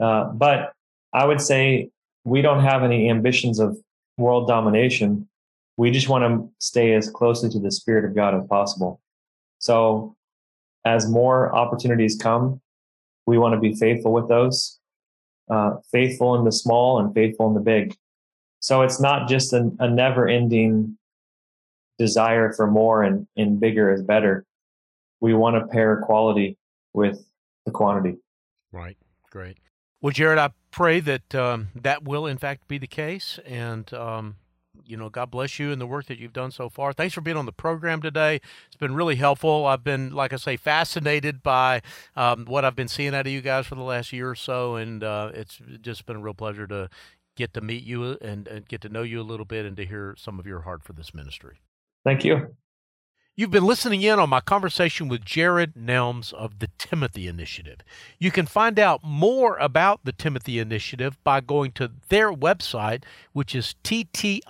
Uh, 0.00 0.24
but 0.24 0.72
I 1.12 1.24
would 1.24 1.40
say 1.40 1.90
we 2.24 2.40
don't 2.40 2.60
have 2.60 2.82
any 2.82 3.10
ambitions 3.10 3.58
of 3.58 3.76
world 4.16 4.48
domination. 4.48 5.28
We 5.76 5.90
just 5.90 6.08
want 6.08 6.24
to 6.24 6.50
stay 6.58 6.94
as 6.94 7.10
closely 7.10 7.50
to 7.50 7.58
the 7.58 7.70
Spirit 7.70 8.04
of 8.04 8.14
God 8.14 8.34
as 8.34 8.46
possible. 8.48 9.00
So, 9.58 10.16
as 10.84 11.08
more 11.08 11.54
opportunities 11.54 12.16
come, 12.20 12.60
we 13.26 13.38
want 13.38 13.54
to 13.54 13.60
be 13.60 13.74
faithful 13.74 14.12
with 14.12 14.28
those, 14.28 14.80
uh, 15.48 15.74
faithful 15.92 16.34
in 16.34 16.44
the 16.44 16.50
small 16.50 16.98
and 16.98 17.14
faithful 17.14 17.46
in 17.46 17.54
the 17.54 17.60
big. 17.60 17.94
So, 18.60 18.82
it's 18.82 19.00
not 19.00 19.28
just 19.28 19.52
a, 19.52 19.70
a 19.78 19.88
never 19.88 20.26
ending 20.26 20.98
desire 22.02 22.52
for 22.52 22.66
more 22.66 23.04
and, 23.04 23.28
and 23.36 23.60
bigger 23.60 23.92
is 23.92 24.02
better. 24.02 24.44
We 25.20 25.34
want 25.34 25.54
to 25.56 25.72
pair 25.72 26.02
quality 26.04 26.58
with 26.92 27.24
the 27.64 27.70
quantity. 27.70 28.16
Right. 28.72 28.96
Great. 29.30 29.58
Well, 30.00 30.12
Jared, 30.12 30.38
I 30.38 30.50
pray 30.72 30.98
that 30.98 31.32
um, 31.34 31.68
that 31.76 32.02
will 32.02 32.26
in 32.26 32.38
fact 32.38 32.66
be 32.66 32.78
the 32.78 32.88
case, 32.88 33.38
and 33.46 33.92
um, 33.94 34.34
you 34.84 34.96
know, 34.96 35.08
God 35.08 35.30
bless 35.30 35.60
you 35.60 35.70
and 35.70 35.80
the 35.80 35.86
work 35.86 36.06
that 36.06 36.18
you've 36.18 36.32
done 36.32 36.50
so 36.50 36.68
far. 36.68 36.92
Thanks 36.92 37.14
for 37.14 37.20
being 37.20 37.36
on 37.36 37.46
the 37.46 37.52
program 37.52 38.02
today. 38.02 38.40
It's 38.66 38.76
been 38.76 38.96
really 38.96 39.14
helpful. 39.14 39.64
I've 39.64 39.84
been, 39.84 40.10
like 40.10 40.32
I 40.32 40.36
say, 40.36 40.56
fascinated 40.56 41.40
by 41.40 41.82
um, 42.16 42.46
what 42.46 42.64
I've 42.64 42.74
been 42.74 42.88
seeing 42.88 43.14
out 43.14 43.28
of 43.28 43.32
you 43.32 43.42
guys 43.42 43.68
for 43.68 43.76
the 43.76 43.82
last 43.82 44.12
year 44.12 44.28
or 44.28 44.34
so, 44.34 44.74
and 44.74 45.04
uh, 45.04 45.30
it's 45.34 45.60
just 45.80 46.04
been 46.04 46.16
a 46.16 46.20
real 46.20 46.34
pleasure 46.34 46.66
to 46.66 46.90
get 47.36 47.54
to 47.54 47.60
meet 47.60 47.84
you 47.84 48.18
and, 48.20 48.48
and 48.48 48.66
get 48.66 48.80
to 48.80 48.88
know 48.88 49.02
you 49.02 49.20
a 49.20 49.22
little 49.22 49.46
bit 49.46 49.64
and 49.64 49.76
to 49.76 49.86
hear 49.86 50.16
some 50.18 50.40
of 50.40 50.46
your 50.46 50.62
heart 50.62 50.82
for 50.82 50.94
this 50.94 51.14
ministry. 51.14 51.60
Thank 52.04 52.24
you. 52.24 52.54
You've 53.34 53.50
been 53.50 53.64
listening 53.64 54.02
in 54.02 54.18
on 54.18 54.28
my 54.28 54.40
conversation 54.40 55.08
with 55.08 55.24
Jared 55.24 55.72
Nelms 55.74 56.34
of 56.34 56.58
the 56.58 56.68
Timothy 56.76 57.26
Initiative. 57.26 57.78
You 58.18 58.30
can 58.30 58.44
find 58.44 58.78
out 58.78 59.02
more 59.02 59.56
about 59.56 60.00
the 60.04 60.12
Timothy 60.12 60.58
Initiative 60.58 61.16
by 61.24 61.40
going 61.40 61.72
to 61.72 61.90
their 62.10 62.30
website, 62.30 63.04
which 63.32 63.54
is 63.54 63.74
ttionline.org. 63.82 64.46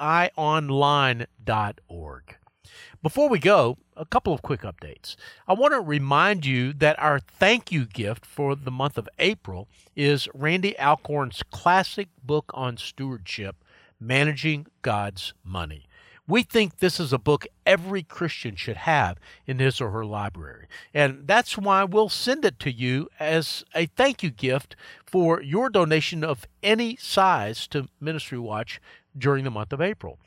Before 3.02 3.28
we 3.28 3.38
go, 3.38 3.78
a 3.96 4.04
couple 4.04 4.32
of 4.32 4.42
quick 4.42 4.62
updates. 4.62 5.14
I 5.46 5.52
want 5.52 5.74
to 5.74 5.80
remind 5.80 6.44
you 6.44 6.72
that 6.72 6.98
our 6.98 7.20
thank 7.20 7.70
you 7.70 7.84
gift 7.84 8.26
for 8.26 8.56
the 8.56 8.70
month 8.70 8.98
of 8.98 9.08
April 9.18 9.68
is 9.94 10.28
Randy 10.34 10.76
Alcorn's 10.78 11.42
classic 11.52 12.08
book 12.24 12.50
on 12.54 12.76
stewardship, 12.78 13.62
Managing 14.00 14.66
God's 14.82 15.34
Money. 15.44 15.86
We 16.28 16.44
think 16.44 16.78
this 16.78 17.00
is 17.00 17.12
a 17.12 17.18
book 17.18 17.46
every 17.66 18.04
Christian 18.04 18.54
should 18.54 18.76
have 18.76 19.18
in 19.44 19.58
his 19.58 19.80
or 19.80 19.90
her 19.90 20.04
library. 20.04 20.68
And 20.94 21.26
that's 21.26 21.58
why 21.58 21.82
we'll 21.82 22.08
send 22.08 22.44
it 22.44 22.60
to 22.60 22.70
you 22.70 23.08
as 23.18 23.64
a 23.74 23.86
thank 23.86 24.22
you 24.22 24.30
gift 24.30 24.76
for 25.04 25.42
your 25.42 25.68
donation 25.68 26.22
of 26.22 26.46
any 26.62 26.94
size 26.94 27.66
to 27.68 27.88
Ministry 28.00 28.38
Watch 28.38 28.80
during 29.18 29.42
the 29.42 29.50
month 29.50 29.72
of 29.72 29.80
April. 29.80 30.18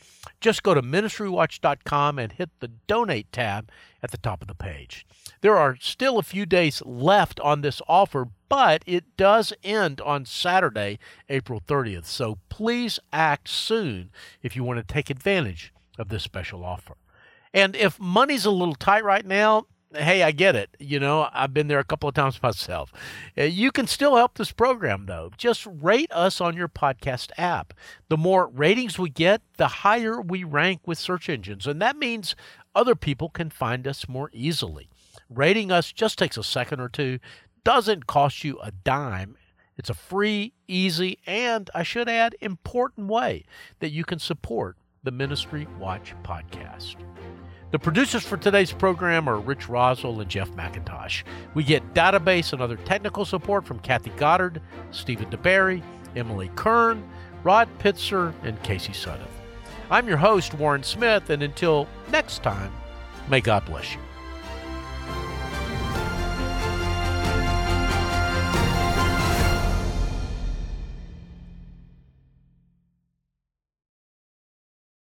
Just 0.41 0.63
go 0.63 0.73
to 0.73 0.81
ministrywatch.com 0.81 2.19
and 2.19 2.33
hit 2.33 2.49
the 2.59 2.71
donate 2.87 3.31
tab 3.31 3.71
at 4.03 4.11
the 4.11 4.17
top 4.17 4.41
of 4.41 4.49
the 4.49 4.53
page. 4.53 5.07
There 5.39 5.57
are 5.57 5.77
still 5.79 6.17
a 6.17 6.23
few 6.23 6.45
days 6.45 6.81
left 6.85 7.39
on 7.39 7.61
this 7.61 7.81
offer, 7.87 8.27
but 8.49 8.83
it 8.85 9.17
does 9.17 9.53
end 9.63 10.01
on 10.01 10.25
Saturday, 10.25 10.99
April 11.29 11.61
30th. 11.65 12.05
So 12.05 12.37
please 12.49 12.99
act 13.13 13.49
soon 13.49 14.11
if 14.43 14.55
you 14.57 14.63
want 14.63 14.85
to 14.85 14.93
take 14.93 15.09
advantage 15.09 15.71
of 15.97 16.09
this 16.09 16.23
special 16.23 16.63
offer. 16.63 16.95
And 17.53 17.75
if 17.75 17.99
money's 17.99 18.45
a 18.45 18.51
little 18.51 18.75
tight 18.75 19.03
right 19.03 19.25
now, 19.25 19.65
hey, 19.93 20.23
I 20.23 20.31
get 20.31 20.55
it. 20.55 20.75
You 20.79 20.99
know, 20.99 21.29
I've 21.31 21.53
been 21.53 21.67
there 21.67 21.79
a 21.79 21.85
couple 21.85 22.09
of 22.09 22.15
times 22.15 22.41
myself. 22.43 22.91
Uh, 23.37 23.43
you 23.43 23.71
can 23.71 23.87
still 23.87 24.15
help 24.15 24.37
this 24.37 24.51
program, 24.51 25.05
though. 25.05 25.31
Just 25.37 25.65
rate 25.65 26.11
us 26.11 26.41
on 26.41 26.55
your 26.55 26.67
podcast 26.67 27.31
app. 27.37 27.73
The 28.09 28.17
more 28.17 28.47
ratings 28.47 28.99
we 28.99 29.09
get, 29.09 29.41
the 29.57 29.67
higher 29.67 30.21
we 30.21 30.43
rank 30.43 30.81
with 30.85 30.97
search 30.97 31.29
engines. 31.29 31.67
And 31.67 31.81
that 31.81 31.97
means 31.97 32.35
other 32.73 32.95
people 32.95 33.29
can 33.29 33.49
find 33.49 33.87
us 33.87 34.07
more 34.07 34.29
easily. 34.33 34.89
Rating 35.29 35.71
us 35.71 35.91
just 35.91 36.19
takes 36.19 36.37
a 36.37 36.43
second 36.43 36.79
or 36.79 36.89
two, 36.89 37.19
doesn't 37.63 38.05
cost 38.05 38.43
you 38.43 38.59
a 38.61 38.71
dime. 38.71 39.37
It's 39.77 39.89
a 39.89 39.95
free, 39.95 40.53
easy, 40.67 41.19
and 41.25 41.69
I 41.73 41.83
should 41.83 42.07
add, 42.07 42.35
important 42.39 43.07
way 43.07 43.43
that 43.79 43.89
you 43.89 44.05
can 44.05 44.19
support 44.19 44.77
the 45.05 45.11
Ministry 45.11 45.67
Watch 45.79 46.13
podcast. 46.23 46.95
The 47.71 47.79
producers 47.79 48.23
for 48.23 48.37
today's 48.37 48.71
program 48.71 49.29
are 49.29 49.39
Rich 49.39 49.69
Roswell 49.69 50.19
and 50.19 50.29
Jeff 50.29 50.49
McIntosh. 50.51 51.23
We 51.53 51.63
get 51.63 51.93
database 51.93 52.53
and 52.53 52.61
other 52.61 52.77
technical 52.77 53.23
support 53.23 53.65
from 53.65 53.79
Kathy 53.79 54.11
Goddard, 54.17 54.61
Stephen 54.91 55.29
DeBerry, 55.29 55.83
Emily 56.15 56.49
Kern, 56.55 57.07
Rod 57.43 57.69
Pitzer, 57.79 58.33
and 58.43 58.61
Casey 58.63 58.93
Sutton. 58.93 59.27
I'm 59.91 60.07
your 60.07 60.17
host, 60.17 60.55
Warren 60.55 60.83
Smith, 60.83 61.29
and 61.29 61.43
until 61.43 61.87
next 62.11 62.41
time, 62.41 62.71
may 63.29 63.41
God 63.41 63.63
bless 63.65 63.93
you. 63.93 64.04